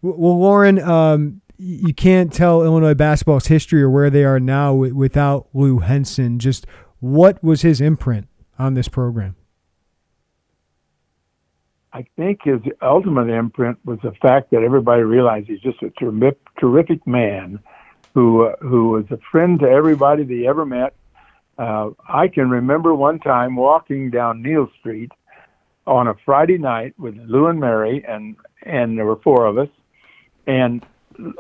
Well, 0.02 0.36
Warren, 0.36 0.80
um, 0.80 1.42
you 1.58 1.94
can't 1.94 2.32
tell 2.32 2.64
Illinois 2.64 2.94
basketball's 2.94 3.48
history 3.48 3.82
or 3.82 3.90
where 3.90 4.10
they 4.10 4.24
are 4.24 4.40
now 4.40 4.74
without 4.74 5.48
Lou 5.54 5.80
Henson. 5.80 6.40
Just 6.40 6.66
what 7.00 7.44
was 7.44 7.62
his 7.62 7.82
imprint 7.82 8.28
on 8.58 8.74
this 8.76 8.88
program? 8.88 9.36
I 11.92 12.06
think 12.16 12.42
his 12.44 12.62
ultimate 12.82 13.30
imprint 13.30 13.80
was 13.84 14.00
the 14.04 14.12
fact 14.22 14.52
that 14.52 14.64
everybody 14.64 15.02
realized 15.02 15.48
he's 15.48 15.60
just 15.60 15.82
a 15.82 15.92
terrific 16.60 17.06
man 17.08 17.60
who 18.14 18.46
uh, 18.46 18.56
who 18.62 18.90
was 18.90 19.06
a 19.12 19.20
friend 19.32 19.60
to 19.60 19.68
everybody 19.68 20.24
that 20.24 20.34
he 20.34 20.48
ever 20.48 20.66
met 20.66 20.94
uh, 21.60 21.90
I 22.08 22.30
can 22.30 22.50
remember 22.50 22.96
one 22.96 23.20
time 23.20 23.58
walking 23.58 24.10
down 24.10 24.42
Neil 24.42 24.70
Street 24.80 25.12
on 25.86 26.08
a 26.08 26.14
Friday 26.26 26.58
night 26.58 26.94
with 26.98 27.18
Lou 27.18 27.48
and 27.48 27.60
Mary, 27.60 28.04
and 28.08 28.38
and 28.64 28.98
there 28.98 29.06
were 29.06 29.20
four 29.22 29.46
of 29.46 29.58
us, 29.58 29.68
and 30.48 30.86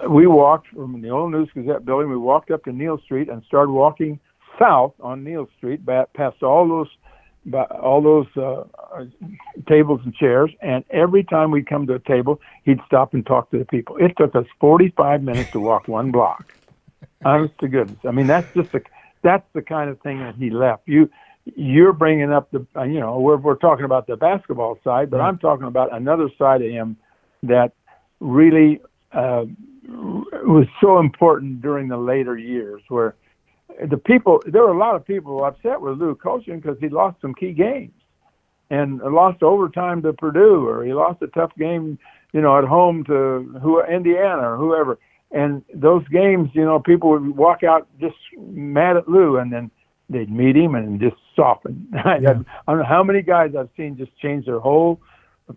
we 0.09 0.27
walked 0.27 0.67
from 0.67 1.01
the 1.01 1.09
old 1.09 1.31
News 1.31 1.47
Gazette 1.55 1.85
building. 1.85 2.09
We 2.09 2.17
walked 2.17 2.51
up 2.51 2.65
to 2.65 2.73
Neil 2.73 2.99
Street 2.99 3.29
and 3.29 3.41
started 3.45 3.71
walking 3.71 4.19
south 4.59 4.93
on 4.99 5.23
Neil 5.23 5.47
Street, 5.57 5.85
past 5.85 6.43
all 6.43 6.67
those 6.67 6.89
all 7.53 8.01
those 8.01 8.27
uh, 8.37 8.63
tables 9.67 10.01
and 10.03 10.13
chairs. 10.13 10.51
And 10.61 10.83
every 10.89 11.23
time 11.23 11.51
we'd 11.51 11.67
come 11.67 11.87
to 11.87 11.95
a 11.95 11.99
table, 11.99 12.39
he'd 12.63 12.79
stop 12.85 13.13
and 13.13 13.25
talk 13.25 13.51
to 13.51 13.59
the 13.59 13.65
people. 13.65 13.97
It 13.97 14.13
took 14.17 14.35
us 14.35 14.45
45 14.59 15.23
minutes 15.23 15.51
to 15.51 15.59
walk 15.59 15.87
one 15.87 16.11
block. 16.11 16.53
Honest 17.25 17.57
to 17.59 17.67
goodness. 17.67 17.99
I 18.05 18.11
mean, 18.11 18.27
that's 18.27 18.51
just 18.53 18.73
a 18.73 18.81
that's 19.21 19.45
the 19.53 19.61
kind 19.61 19.89
of 19.89 19.99
thing 20.01 20.19
that 20.19 20.35
he 20.35 20.49
left. 20.49 20.83
You 20.87 21.09
you're 21.55 21.93
bringing 21.93 22.31
up 22.31 22.49
the 22.51 22.65
uh, 22.75 22.83
you 22.83 22.99
know 22.99 23.19
we're 23.19 23.37
we're 23.37 23.55
talking 23.55 23.85
about 23.85 24.07
the 24.07 24.15
basketball 24.15 24.79
side, 24.83 25.09
but 25.09 25.17
right. 25.17 25.27
I'm 25.27 25.37
talking 25.37 25.67
about 25.67 25.93
another 25.93 26.29
side 26.37 26.61
of 26.61 26.69
him 26.71 26.95
that 27.43 27.73
really 28.19 28.81
uh, 29.11 29.45
was 29.87 30.67
so 30.81 30.99
important 30.99 31.61
during 31.61 31.87
the 31.87 31.97
later 31.97 32.37
years 32.37 32.81
where 32.87 33.15
the 33.87 33.97
people 33.97 34.41
there 34.45 34.63
were 34.63 34.71
a 34.71 34.77
lot 34.77 34.95
of 34.95 35.05
people 35.05 35.43
upset 35.43 35.79
with 35.79 35.97
Lou 35.99 36.15
coaching 36.15 36.59
because 36.59 36.77
he 36.79 36.89
lost 36.89 37.21
some 37.21 37.33
key 37.33 37.53
games 37.53 37.93
and 38.69 38.99
lost 38.99 39.41
overtime 39.41 40.01
to 40.01 40.13
Purdue 40.13 40.67
or 40.67 40.83
he 40.83 40.93
lost 40.93 41.21
a 41.21 41.27
tough 41.27 41.51
game 41.57 41.97
you 42.33 42.41
know 42.41 42.57
at 42.57 42.65
home 42.65 43.03
to 43.05 43.59
who 43.61 43.81
Indiana 43.83 44.51
or 44.51 44.57
whoever 44.57 44.99
and 45.31 45.63
those 45.73 46.07
games, 46.07 46.49
you 46.53 46.65
know, 46.65 46.79
people 46.79 47.11
would 47.11 47.37
walk 47.37 47.63
out 47.63 47.87
just 47.99 48.15
mad 48.37 48.97
at 48.97 49.07
Lou, 49.07 49.37
and 49.37 49.53
then 49.53 49.69
they'd 50.09 50.31
meet 50.31 50.55
him 50.55 50.75
and 50.75 50.99
just 50.99 51.17
soften. 51.35 51.87
Yeah. 51.93 52.41
I 52.67 52.71
don't 52.71 52.79
know 52.79 52.83
how 52.83 53.03
many 53.03 53.21
guys 53.21 53.51
I've 53.57 53.69
seen 53.77 53.97
just 53.97 54.17
change 54.17 54.45
their 54.45 54.59
whole 54.59 54.99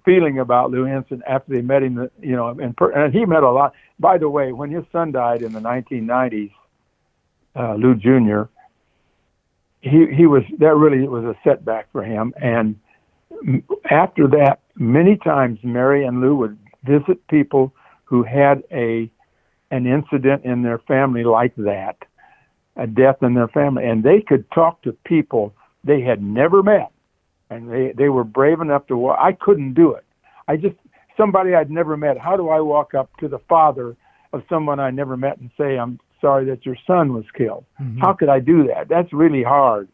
feeling 0.04 0.38
about 0.38 0.70
Lou 0.70 0.84
Henson 0.84 1.22
after 1.26 1.52
they 1.54 1.62
met 1.62 1.82
him. 1.82 2.10
You 2.20 2.36
know, 2.36 2.48
and, 2.48 2.76
per, 2.76 2.90
and 2.90 3.14
he 3.14 3.24
met 3.24 3.42
a 3.42 3.50
lot. 3.50 3.72
By 3.98 4.18
the 4.18 4.28
way, 4.28 4.52
when 4.52 4.70
his 4.70 4.84
son 4.92 5.12
died 5.12 5.42
in 5.42 5.52
the 5.52 5.60
1990s, 5.60 6.52
uh, 7.56 7.74
Lou 7.74 7.94
Jr., 7.94 8.42
he 9.80 10.06
he 10.14 10.26
was 10.26 10.42
that 10.58 10.74
really 10.76 11.06
was 11.08 11.24
a 11.24 11.36
setback 11.44 11.90
for 11.90 12.02
him. 12.04 12.32
And 12.40 12.78
after 13.90 14.28
that, 14.28 14.60
many 14.76 15.16
times 15.16 15.58
Mary 15.62 16.06
and 16.06 16.20
Lou 16.20 16.36
would 16.36 16.58
visit 16.84 17.26
people 17.28 17.74
who 18.04 18.22
had 18.22 18.62
a 18.70 19.10
an 19.70 19.86
incident 19.86 20.44
in 20.44 20.62
their 20.62 20.78
family 20.78 21.24
like 21.24 21.54
that, 21.56 21.96
a 22.76 22.86
death 22.86 23.16
in 23.22 23.34
their 23.34 23.48
family, 23.48 23.84
and 23.84 24.04
they 24.04 24.20
could 24.20 24.48
talk 24.52 24.82
to 24.82 24.92
people 25.04 25.54
they 25.82 26.00
had 26.00 26.22
never 26.22 26.62
met, 26.62 26.92
and 27.50 27.70
they 27.70 27.92
they 27.96 28.08
were 28.08 28.24
brave 28.24 28.60
enough 28.60 28.86
to. 28.86 28.96
Walk. 28.96 29.18
I 29.20 29.32
couldn't 29.32 29.74
do 29.74 29.92
it. 29.94 30.04
I 30.46 30.56
just 30.56 30.76
somebody 31.16 31.54
I'd 31.54 31.70
never 31.70 31.96
met. 31.96 32.18
How 32.18 32.36
do 32.36 32.50
I 32.50 32.60
walk 32.60 32.94
up 32.94 33.10
to 33.18 33.28
the 33.28 33.40
father 33.48 33.96
of 34.32 34.42
someone 34.48 34.78
I 34.78 34.90
never 34.90 35.16
met 35.16 35.38
and 35.38 35.50
say, 35.58 35.78
"I'm 35.78 35.98
sorry 36.22 36.46
that 36.46 36.64
your 36.64 36.76
son 36.86 37.12
was 37.12 37.24
killed"? 37.36 37.66
Mm-hmm. 37.80 38.00
How 38.00 38.14
could 38.14 38.30
I 38.30 38.40
do 38.40 38.66
that? 38.68 38.88
That's 38.88 39.12
really 39.12 39.42
hard. 39.42 39.88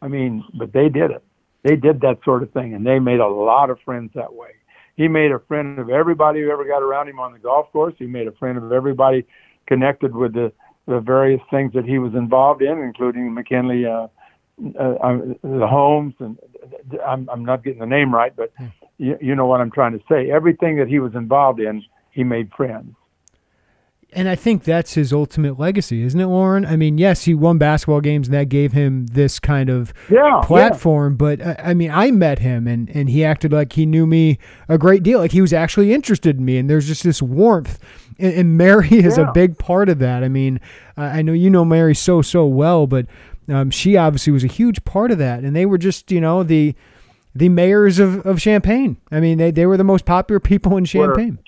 I 0.00 0.08
mean, 0.08 0.42
but 0.54 0.72
they 0.72 0.88
did 0.88 1.10
it. 1.10 1.22
They 1.62 1.76
did 1.76 2.00
that 2.00 2.18
sort 2.24 2.42
of 2.42 2.50
thing, 2.52 2.74
and 2.74 2.86
they 2.86 2.98
made 2.98 3.20
a 3.20 3.28
lot 3.28 3.68
of 3.68 3.78
friends 3.84 4.12
that 4.14 4.32
way. 4.32 4.50
He 4.96 5.08
made 5.08 5.32
a 5.32 5.40
friend 5.40 5.78
of 5.78 5.90
everybody 5.90 6.40
who 6.40 6.50
ever 6.50 6.64
got 6.64 6.82
around 6.82 7.08
him 7.08 7.18
on 7.18 7.32
the 7.32 7.38
golf 7.38 7.70
course. 7.72 7.94
He 7.98 8.06
made 8.06 8.28
a 8.28 8.32
friend 8.32 8.56
of 8.56 8.70
everybody 8.70 9.26
connected 9.66 10.14
with 10.14 10.32
the 10.34 10.52
the 10.86 11.00
various 11.00 11.40
things 11.50 11.72
that 11.72 11.84
he 11.84 11.98
was 11.98 12.14
involved 12.14 12.62
in, 12.62 12.78
including 12.78 13.32
McKinley, 13.32 13.86
uh, 13.86 14.08
uh, 14.78 14.78
uh, 14.78 15.18
the 15.42 15.66
homes, 15.66 16.14
and 16.20 16.38
I'm, 17.04 17.28
I'm 17.30 17.44
not 17.44 17.64
getting 17.64 17.80
the 17.80 17.86
name 17.86 18.14
right, 18.14 18.34
but 18.36 18.52
hmm. 18.58 18.66
you, 18.98 19.16
you 19.20 19.34
know 19.34 19.46
what 19.46 19.60
I'm 19.60 19.70
trying 19.70 19.98
to 19.98 20.04
say. 20.08 20.30
Everything 20.30 20.76
that 20.76 20.88
he 20.88 20.98
was 20.98 21.14
involved 21.14 21.60
in, 21.60 21.82
he 22.10 22.22
made 22.22 22.52
friends. 22.56 22.94
And 24.14 24.28
I 24.28 24.36
think 24.36 24.64
that's 24.64 24.94
his 24.94 25.12
ultimate 25.12 25.58
legacy, 25.58 26.02
isn't 26.02 26.18
it, 26.18 26.26
Loren? 26.26 26.64
I 26.64 26.76
mean, 26.76 26.98
yes, 26.98 27.24
he 27.24 27.34
won 27.34 27.58
basketball 27.58 28.00
games 28.00 28.28
and 28.28 28.34
that 28.34 28.48
gave 28.48 28.72
him 28.72 29.06
this 29.08 29.40
kind 29.40 29.68
of 29.68 29.92
yeah, 30.08 30.40
platform. 30.44 31.14
Yeah. 31.14 31.16
But 31.16 31.40
uh, 31.40 31.54
I 31.58 31.74
mean, 31.74 31.90
I 31.90 32.10
met 32.12 32.38
him 32.38 32.66
and, 32.68 32.88
and 32.90 33.10
he 33.10 33.24
acted 33.24 33.52
like 33.52 33.72
he 33.72 33.86
knew 33.86 34.06
me 34.06 34.38
a 34.68 34.78
great 34.78 35.02
deal. 35.02 35.18
Like 35.18 35.32
he 35.32 35.40
was 35.40 35.52
actually 35.52 35.92
interested 35.92 36.38
in 36.38 36.44
me. 36.44 36.58
And 36.58 36.70
there's 36.70 36.86
just 36.86 37.02
this 37.02 37.20
warmth. 37.20 37.78
And, 38.18 38.34
and 38.34 38.56
Mary 38.56 38.88
is 38.92 39.18
yeah. 39.18 39.28
a 39.28 39.32
big 39.32 39.58
part 39.58 39.88
of 39.88 39.98
that. 39.98 40.22
I 40.22 40.28
mean, 40.28 40.60
I 40.96 41.22
know 41.22 41.32
you 41.32 41.50
know 41.50 41.64
Mary 41.64 41.94
so, 41.94 42.22
so 42.22 42.46
well, 42.46 42.86
but 42.86 43.06
um, 43.48 43.70
she 43.70 43.96
obviously 43.96 44.32
was 44.32 44.44
a 44.44 44.48
huge 44.48 44.84
part 44.84 45.10
of 45.10 45.18
that. 45.18 45.42
And 45.42 45.56
they 45.56 45.66
were 45.66 45.78
just, 45.78 46.12
you 46.12 46.20
know, 46.20 46.42
the 46.42 46.74
the 47.34 47.48
mayors 47.48 47.98
of, 47.98 48.24
of 48.24 48.38
Champaign. 48.38 48.96
I 49.10 49.18
mean, 49.18 49.38
they, 49.38 49.50
they 49.50 49.66
were 49.66 49.76
the 49.76 49.84
most 49.84 50.04
popular 50.04 50.38
people 50.38 50.76
in 50.76 50.84
Champaign. 50.84 51.38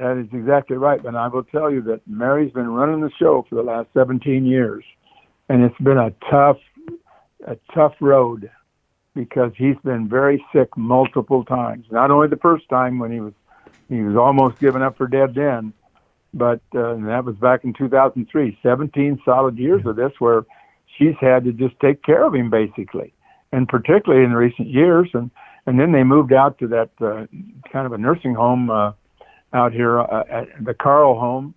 That 0.00 0.16
is 0.16 0.28
exactly 0.32 0.78
right. 0.78 1.04
And 1.04 1.14
I 1.14 1.28
will 1.28 1.44
tell 1.44 1.70
you 1.70 1.82
that 1.82 2.00
Mary's 2.06 2.50
been 2.52 2.70
running 2.70 3.02
the 3.02 3.10
show 3.18 3.44
for 3.50 3.56
the 3.56 3.62
last 3.62 3.88
17 3.92 4.46
years. 4.46 4.82
And 5.50 5.62
it's 5.62 5.76
been 5.78 5.98
a 5.98 6.10
tough, 6.30 6.56
a 7.46 7.58
tough 7.74 7.92
road 8.00 8.50
because 9.14 9.52
he's 9.58 9.76
been 9.84 10.08
very 10.08 10.42
sick 10.54 10.74
multiple 10.74 11.44
times. 11.44 11.84
Not 11.90 12.10
only 12.10 12.28
the 12.28 12.38
first 12.38 12.66
time 12.70 12.98
when 12.98 13.12
he 13.12 13.20
was, 13.20 13.34
he 13.90 14.00
was 14.00 14.16
almost 14.16 14.58
given 14.58 14.80
up 14.80 14.96
for 14.96 15.06
dead 15.06 15.34
then, 15.34 15.74
but 16.32 16.62
uh, 16.74 16.94
that 16.94 17.24
was 17.26 17.36
back 17.36 17.64
in 17.64 17.74
2003. 17.74 18.58
17 18.62 19.20
solid 19.22 19.58
years 19.58 19.82
of 19.84 19.96
this 19.96 20.12
where 20.18 20.46
she's 20.96 21.16
had 21.20 21.44
to 21.44 21.52
just 21.52 21.78
take 21.78 22.02
care 22.02 22.24
of 22.24 22.34
him 22.34 22.48
basically, 22.48 23.12
and 23.52 23.68
particularly 23.68 24.24
in 24.24 24.32
recent 24.32 24.68
years. 24.68 25.10
And 25.12 25.30
and 25.66 25.78
then 25.78 25.92
they 25.92 26.04
moved 26.04 26.32
out 26.32 26.58
to 26.60 26.68
that 26.68 26.90
uh, 27.02 27.26
kind 27.70 27.84
of 27.84 27.92
a 27.92 27.98
nursing 27.98 28.34
home. 28.34 28.70
Uh, 28.70 28.92
out 29.52 29.72
here 29.72 30.00
uh, 30.00 30.24
at 30.30 30.64
the 30.64 30.74
Carl 30.74 31.18
home 31.18 31.54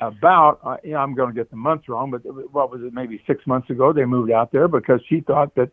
about 0.00 0.60
uh, 0.64 0.76
you 0.84 0.92
know, 0.92 0.98
I'm 0.98 1.14
going 1.14 1.28
to 1.28 1.34
get 1.34 1.50
the 1.50 1.56
months 1.56 1.88
wrong, 1.88 2.10
but 2.10 2.22
what 2.52 2.70
was 2.70 2.82
it? 2.82 2.92
Maybe 2.92 3.20
six 3.26 3.46
months 3.46 3.70
ago 3.70 3.92
they 3.92 4.04
moved 4.04 4.30
out 4.30 4.52
there 4.52 4.68
because 4.68 5.00
she 5.08 5.20
thought 5.20 5.54
that 5.54 5.70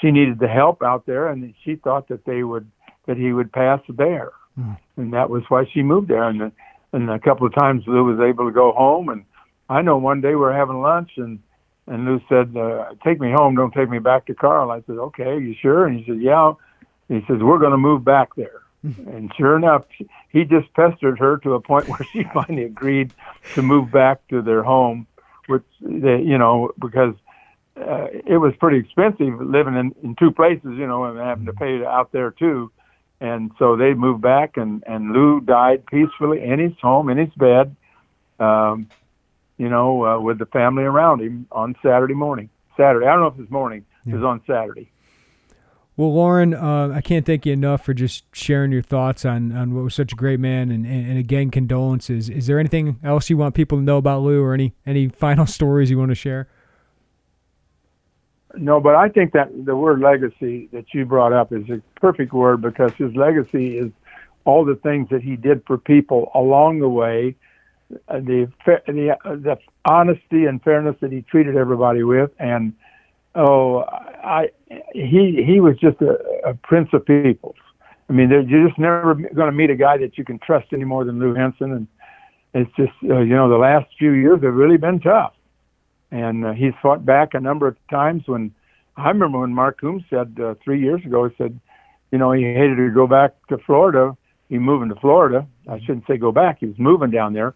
she 0.00 0.10
needed 0.10 0.38
the 0.38 0.48
help 0.48 0.82
out 0.82 1.06
there, 1.06 1.28
and 1.28 1.54
she 1.64 1.76
thought 1.76 2.08
that 2.08 2.24
they 2.24 2.42
would 2.42 2.70
that 3.06 3.16
he 3.16 3.32
would 3.32 3.52
pass 3.52 3.80
there, 3.88 4.32
mm. 4.58 4.78
and 4.96 5.12
that 5.12 5.30
was 5.30 5.42
why 5.48 5.64
she 5.72 5.82
moved 5.82 6.08
there. 6.08 6.24
And 6.24 6.52
and 6.92 7.10
a 7.10 7.18
couple 7.18 7.46
of 7.46 7.54
times 7.54 7.84
Lou 7.86 8.04
was 8.04 8.20
able 8.20 8.46
to 8.46 8.54
go 8.54 8.72
home, 8.72 9.08
and 9.08 9.24
I 9.68 9.82
know 9.82 9.96
one 9.98 10.20
day 10.20 10.30
we 10.30 10.36
we're 10.36 10.56
having 10.56 10.80
lunch 10.80 11.10
and. 11.16 11.40
And 11.90 12.04
Lou 12.04 12.20
said, 12.28 12.54
uh, 12.54 12.92
"Take 13.02 13.18
me 13.18 13.32
home. 13.34 13.54
Don't 13.54 13.72
take 13.72 13.88
me 13.88 13.98
back 13.98 14.26
to 14.26 14.34
Carl. 14.34 14.70
I 14.70 14.82
said, 14.82 14.98
"Okay, 14.98 15.38
you 15.38 15.54
sure?" 15.58 15.86
And 15.86 15.98
he 15.98 16.04
said, 16.04 16.20
"Yeah." 16.20 16.52
He 17.08 17.20
says, 17.26 17.38
"We're 17.40 17.58
going 17.58 17.70
to 17.70 17.78
move 17.78 18.04
back 18.04 18.34
there." 18.36 18.60
And 18.82 19.32
sure 19.36 19.56
enough, 19.56 19.84
he 20.30 20.44
just 20.44 20.72
pestered 20.74 21.18
her 21.18 21.38
to 21.38 21.54
a 21.54 21.60
point 21.60 21.88
where 21.88 22.06
she 22.12 22.24
finally 22.34 22.64
agreed 22.64 23.12
to 23.54 23.62
move 23.62 23.90
back 23.90 24.26
to 24.28 24.42
their 24.42 24.62
home, 24.62 25.06
which 25.46 25.64
they, 25.80 26.20
you 26.20 26.38
know, 26.38 26.70
because 26.78 27.14
uh, 27.76 28.06
it 28.26 28.38
was 28.38 28.54
pretty 28.58 28.78
expensive 28.78 29.40
living 29.40 29.74
in, 29.74 29.94
in 30.02 30.14
two 30.16 30.30
places, 30.30 30.70
you 30.76 30.86
know, 30.86 31.04
and 31.04 31.18
having 31.18 31.46
to 31.46 31.52
pay 31.52 31.84
out 31.84 32.12
there 32.12 32.30
too. 32.30 32.70
And 33.20 33.50
so 33.58 33.76
they 33.76 33.94
moved 33.94 34.22
back, 34.22 34.56
and 34.56 34.84
and 34.86 35.12
Lou 35.12 35.40
died 35.40 35.84
peacefully 35.86 36.40
in 36.40 36.60
his 36.60 36.78
home, 36.80 37.08
in 37.08 37.18
his 37.18 37.34
bed, 37.36 37.74
um, 38.38 38.88
you 39.56 39.68
know, 39.68 40.04
uh, 40.04 40.20
with 40.20 40.38
the 40.38 40.46
family 40.46 40.84
around 40.84 41.20
him 41.20 41.48
on 41.50 41.74
Saturday 41.82 42.14
morning. 42.14 42.48
Saturday, 42.76 43.06
I 43.06 43.10
don't 43.12 43.22
know 43.22 43.26
if 43.26 43.40
it's 43.40 43.50
morning. 43.50 43.84
Yeah. 44.04 44.12
It 44.12 44.16
was 44.18 44.24
on 44.24 44.40
Saturday. 44.46 44.88
Well, 45.98 46.14
Loren, 46.14 46.54
uh, 46.54 46.92
I 46.94 47.00
can't 47.00 47.26
thank 47.26 47.44
you 47.44 47.52
enough 47.52 47.84
for 47.84 47.92
just 47.92 48.24
sharing 48.32 48.70
your 48.70 48.82
thoughts 48.82 49.24
on, 49.24 49.50
on 49.50 49.74
what 49.74 49.82
was 49.82 49.96
such 49.96 50.12
a 50.12 50.14
great 50.14 50.38
man, 50.38 50.70
and, 50.70 50.86
and, 50.86 51.10
and, 51.10 51.18
again, 51.18 51.50
condolences. 51.50 52.30
Is 52.30 52.46
there 52.46 52.60
anything 52.60 53.00
else 53.02 53.28
you 53.28 53.36
want 53.36 53.56
people 53.56 53.78
to 53.78 53.82
know 53.82 53.96
about 53.96 54.22
Lou, 54.22 54.40
or 54.40 54.54
any 54.54 54.74
any 54.86 55.08
final 55.24 55.44
stories 55.44 55.90
you 55.90 55.98
want 55.98 56.12
to 56.12 56.14
share? 56.14 56.46
No, 58.56 58.78
but 58.78 58.94
I 58.94 59.08
think 59.08 59.32
that 59.32 59.48
the 59.64 59.74
word 59.74 60.00
legacy 60.00 60.68
that 60.72 60.84
you 60.94 61.04
brought 61.04 61.32
up 61.32 61.52
is 61.52 61.68
a 61.68 61.82
perfect 62.00 62.32
word 62.32 62.62
because 62.62 62.92
his 62.96 63.12
legacy 63.16 63.76
is 63.76 63.90
all 64.44 64.64
the 64.64 64.76
things 64.76 65.08
that 65.10 65.22
he 65.22 65.34
did 65.34 65.64
for 65.66 65.78
people 65.78 66.30
along 66.32 66.78
the 66.78 66.88
way, 66.88 67.34
uh, 68.06 68.20
the 68.20 68.48
the 68.86 69.16
uh, 69.24 69.34
the 69.34 69.58
honesty 69.84 70.44
and 70.44 70.62
fairness 70.62 70.94
that 71.00 71.10
he 71.10 71.22
treated 71.22 71.56
everybody 71.56 72.04
with, 72.04 72.30
and 72.38 72.72
oh, 73.34 73.80
I 73.80 74.50
he 74.92 75.42
he 75.46 75.60
was 75.60 75.76
just 75.78 76.00
a, 76.00 76.18
a 76.44 76.54
prince 76.54 76.88
of 76.92 77.04
peoples. 77.06 77.56
I 78.08 78.12
mean, 78.12 78.30
you're 78.30 78.66
just 78.66 78.78
never 78.78 79.14
going 79.14 79.50
to 79.50 79.52
meet 79.52 79.70
a 79.70 79.76
guy 79.76 79.98
that 79.98 80.16
you 80.16 80.24
can 80.24 80.38
trust 80.38 80.68
any 80.72 80.84
more 80.84 81.04
than 81.04 81.18
Lou 81.18 81.34
Henson, 81.34 81.72
and 81.72 81.86
it's 82.54 82.70
just 82.76 82.92
uh, 83.04 83.20
you 83.20 83.34
know 83.34 83.48
the 83.48 83.58
last 83.58 83.86
few 83.98 84.12
years 84.12 84.42
have 84.42 84.54
really 84.54 84.78
been 84.78 85.00
tough, 85.00 85.34
and 86.10 86.44
uh, 86.44 86.52
he's 86.52 86.72
fought 86.82 87.04
back 87.04 87.34
a 87.34 87.40
number 87.40 87.68
of 87.68 87.76
times. 87.90 88.22
When 88.26 88.52
I 88.96 89.08
remember 89.08 89.40
when 89.40 89.54
Mark 89.54 89.80
Coombs 89.80 90.04
said 90.10 90.36
uh, 90.42 90.54
three 90.64 90.80
years 90.80 91.04
ago, 91.04 91.28
he 91.28 91.34
said, 91.36 91.58
you 92.10 92.18
know, 92.18 92.32
he 92.32 92.42
hated 92.42 92.76
to 92.76 92.90
go 92.90 93.06
back 93.06 93.34
to 93.48 93.58
Florida. 93.58 94.16
He 94.48 94.58
moving 94.58 94.88
to 94.88 94.94
Florida. 94.96 95.46
I 95.68 95.78
shouldn't 95.80 96.06
say 96.06 96.16
go 96.16 96.32
back. 96.32 96.58
He 96.60 96.66
was 96.66 96.78
moving 96.78 97.10
down 97.10 97.34
there, 97.34 97.54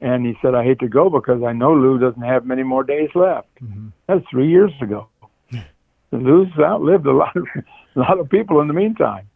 and 0.00 0.24
he 0.24 0.34
said, 0.40 0.54
I 0.54 0.64
hate 0.64 0.78
to 0.80 0.88
go 0.88 1.10
because 1.10 1.42
I 1.42 1.52
know 1.52 1.74
Lou 1.74 1.98
doesn't 1.98 2.22
have 2.22 2.46
many 2.46 2.62
more 2.62 2.82
days 2.82 3.10
left. 3.14 3.48
Mm-hmm. 3.62 3.88
That's 4.08 4.24
three 4.30 4.48
years 4.48 4.72
ago. 4.80 5.08
Lou's 6.12 6.48
outlived 6.58 7.06
a 7.06 7.12
lot 7.12 7.36
of 7.36 7.44
a 7.96 7.98
lot 7.98 8.18
of 8.18 8.28
people 8.28 8.60
in 8.60 8.68
the 8.68 8.74
meantime. 8.74 9.28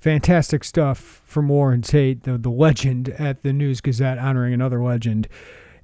Fantastic 0.00 0.64
stuff 0.64 1.22
from 1.24 1.48
Loren 1.48 1.82
Tate, 1.82 2.24
the, 2.24 2.36
the 2.36 2.50
legend 2.50 3.10
at 3.10 3.42
the 3.42 3.52
News 3.52 3.80
Gazette, 3.80 4.18
honoring 4.18 4.52
another 4.52 4.82
legend 4.82 5.28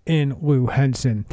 in 0.07 0.37
Lou 0.41 0.67
Henson. 0.67 1.25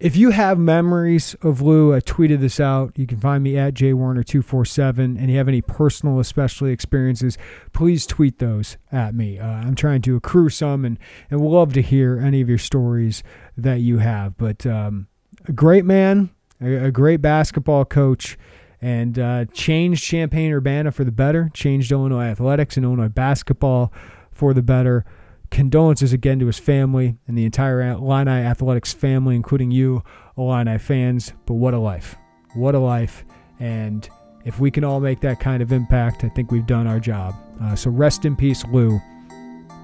If 0.00 0.16
you 0.16 0.30
have 0.30 0.58
memories 0.58 1.36
of 1.42 1.62
Lou, 1.62 1.94
I 1.94 2.00
tweeted 2.00 2.40
this 2.40 2.58
out. 2.58 2.98
You 2.98 3.06
can 3.06 3.20
find 3.20 3.44
me 3.44 3.56
at 3.56 3.74
jwerner247. 3.74 4.98
And 4.98 5.30
you 5.30 5.36
have 5.38 5.46
any 5.46 5.62
personal, 5.62 6.18
especially 6.18 6.72
experiences, 6.72 7.38
please 7.72 8.04
tweet 8.04 8.40
those 8.40 8.76
at 8.90 9.14
me. 9.14 9.38
Uh, 9.38 9.46
I'm 9.46 9.76
trying 9.76 10.02
to 10.02 10.16
accrue 10.16 10.48
some 10.48 10.84
and, 10.84 10.98
and 11.30 11.40
love 11.40 11.72
to 11.74 11.82
hear 11.82 12.18
any 12.18 12.40
of 12.40 12.48
your 12.48 12.58
stories 12.58 13.22
that 13.56 13.76
you 13.76 13.98
have. 13.98 14.36
But 14.36 14.66
um, 14.66 15.06
a 15.46 15.52
great 15.52 15.84
man, 15.84 16.30
a, 16.60 16.86
a 16.86 16.90
great 16.90 17.22
basketball 17.22 17.84
coach 17.84 18.36
and 18.82 19.16
uh, 19.18 19.44
changed 19.46 20.02
Champaign 20.02 20.52
Urbana 20.52 20.90
for 20.90 21.04
the 21.04 21.12
better, 21.12 21.50
changed 21.54 21.92
Illinois 21.92 22.24
athletics 22.24 22.76
and 22.76 22.84
Illinois 22.84 23.08
basketball 23.08 23.92
for 24.32 24.52
the 24.52 24.62
better. 24.62 25.04
Condolences 25.50 26.12
again 26.12 26.38
to 26.40 26.46
his 26.46 26.58
family 26.58 27.18
and 27.28 27.38
the 27.38 27.44
entire 27.44 27.80
Illini 27.82 28.30
athletics 28.30 28.92
family, 28.92 29.36
including 29.36 29.70
you, 29.70 30.02
Illini 30.36 30.78
fans. 30.78 31.32
But 31.46 31.54
what 31.54 31.74
a 31.74 31.78
life! 31.78 32.16
What 32.54 32.74
a 32.74 32.78
life! 32.78 33.24
And 33.60 34.08
if 34.44 34.58
we 34.58 34.70
can 34.70 34.82
all 34.82 34.98
make 34.98 35.20
that 35.20 35.38
kind 35.38 35.62
of 35.62 35.70
impact, 35.70 36.24
I 36.24 36.30
think 36.30 36.50
we've 36.50 36.66
done 36.66 36.86
our 36.86 36.98
job. 36.98 37.34
Uh, 37.62 37.76
so 37.76 37.90
rest 37.90 38.24
in 38.24 38.34
peace, 38.34 38.64
Lou. 38.72 38.98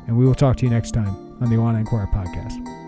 And 0.06 0.16
we 0.16 0.24
will 0.26 0.34
talk 0.34 0.56
to 0.56 0.64
you 0.64 0.70
next 0.70 0.92
time 0.92 1.14
on 1.40 1.50
the 1.50 1.56
Illini 1.56 1.80
Inquirer 1.80 2.08
podcast. 2.08 2.87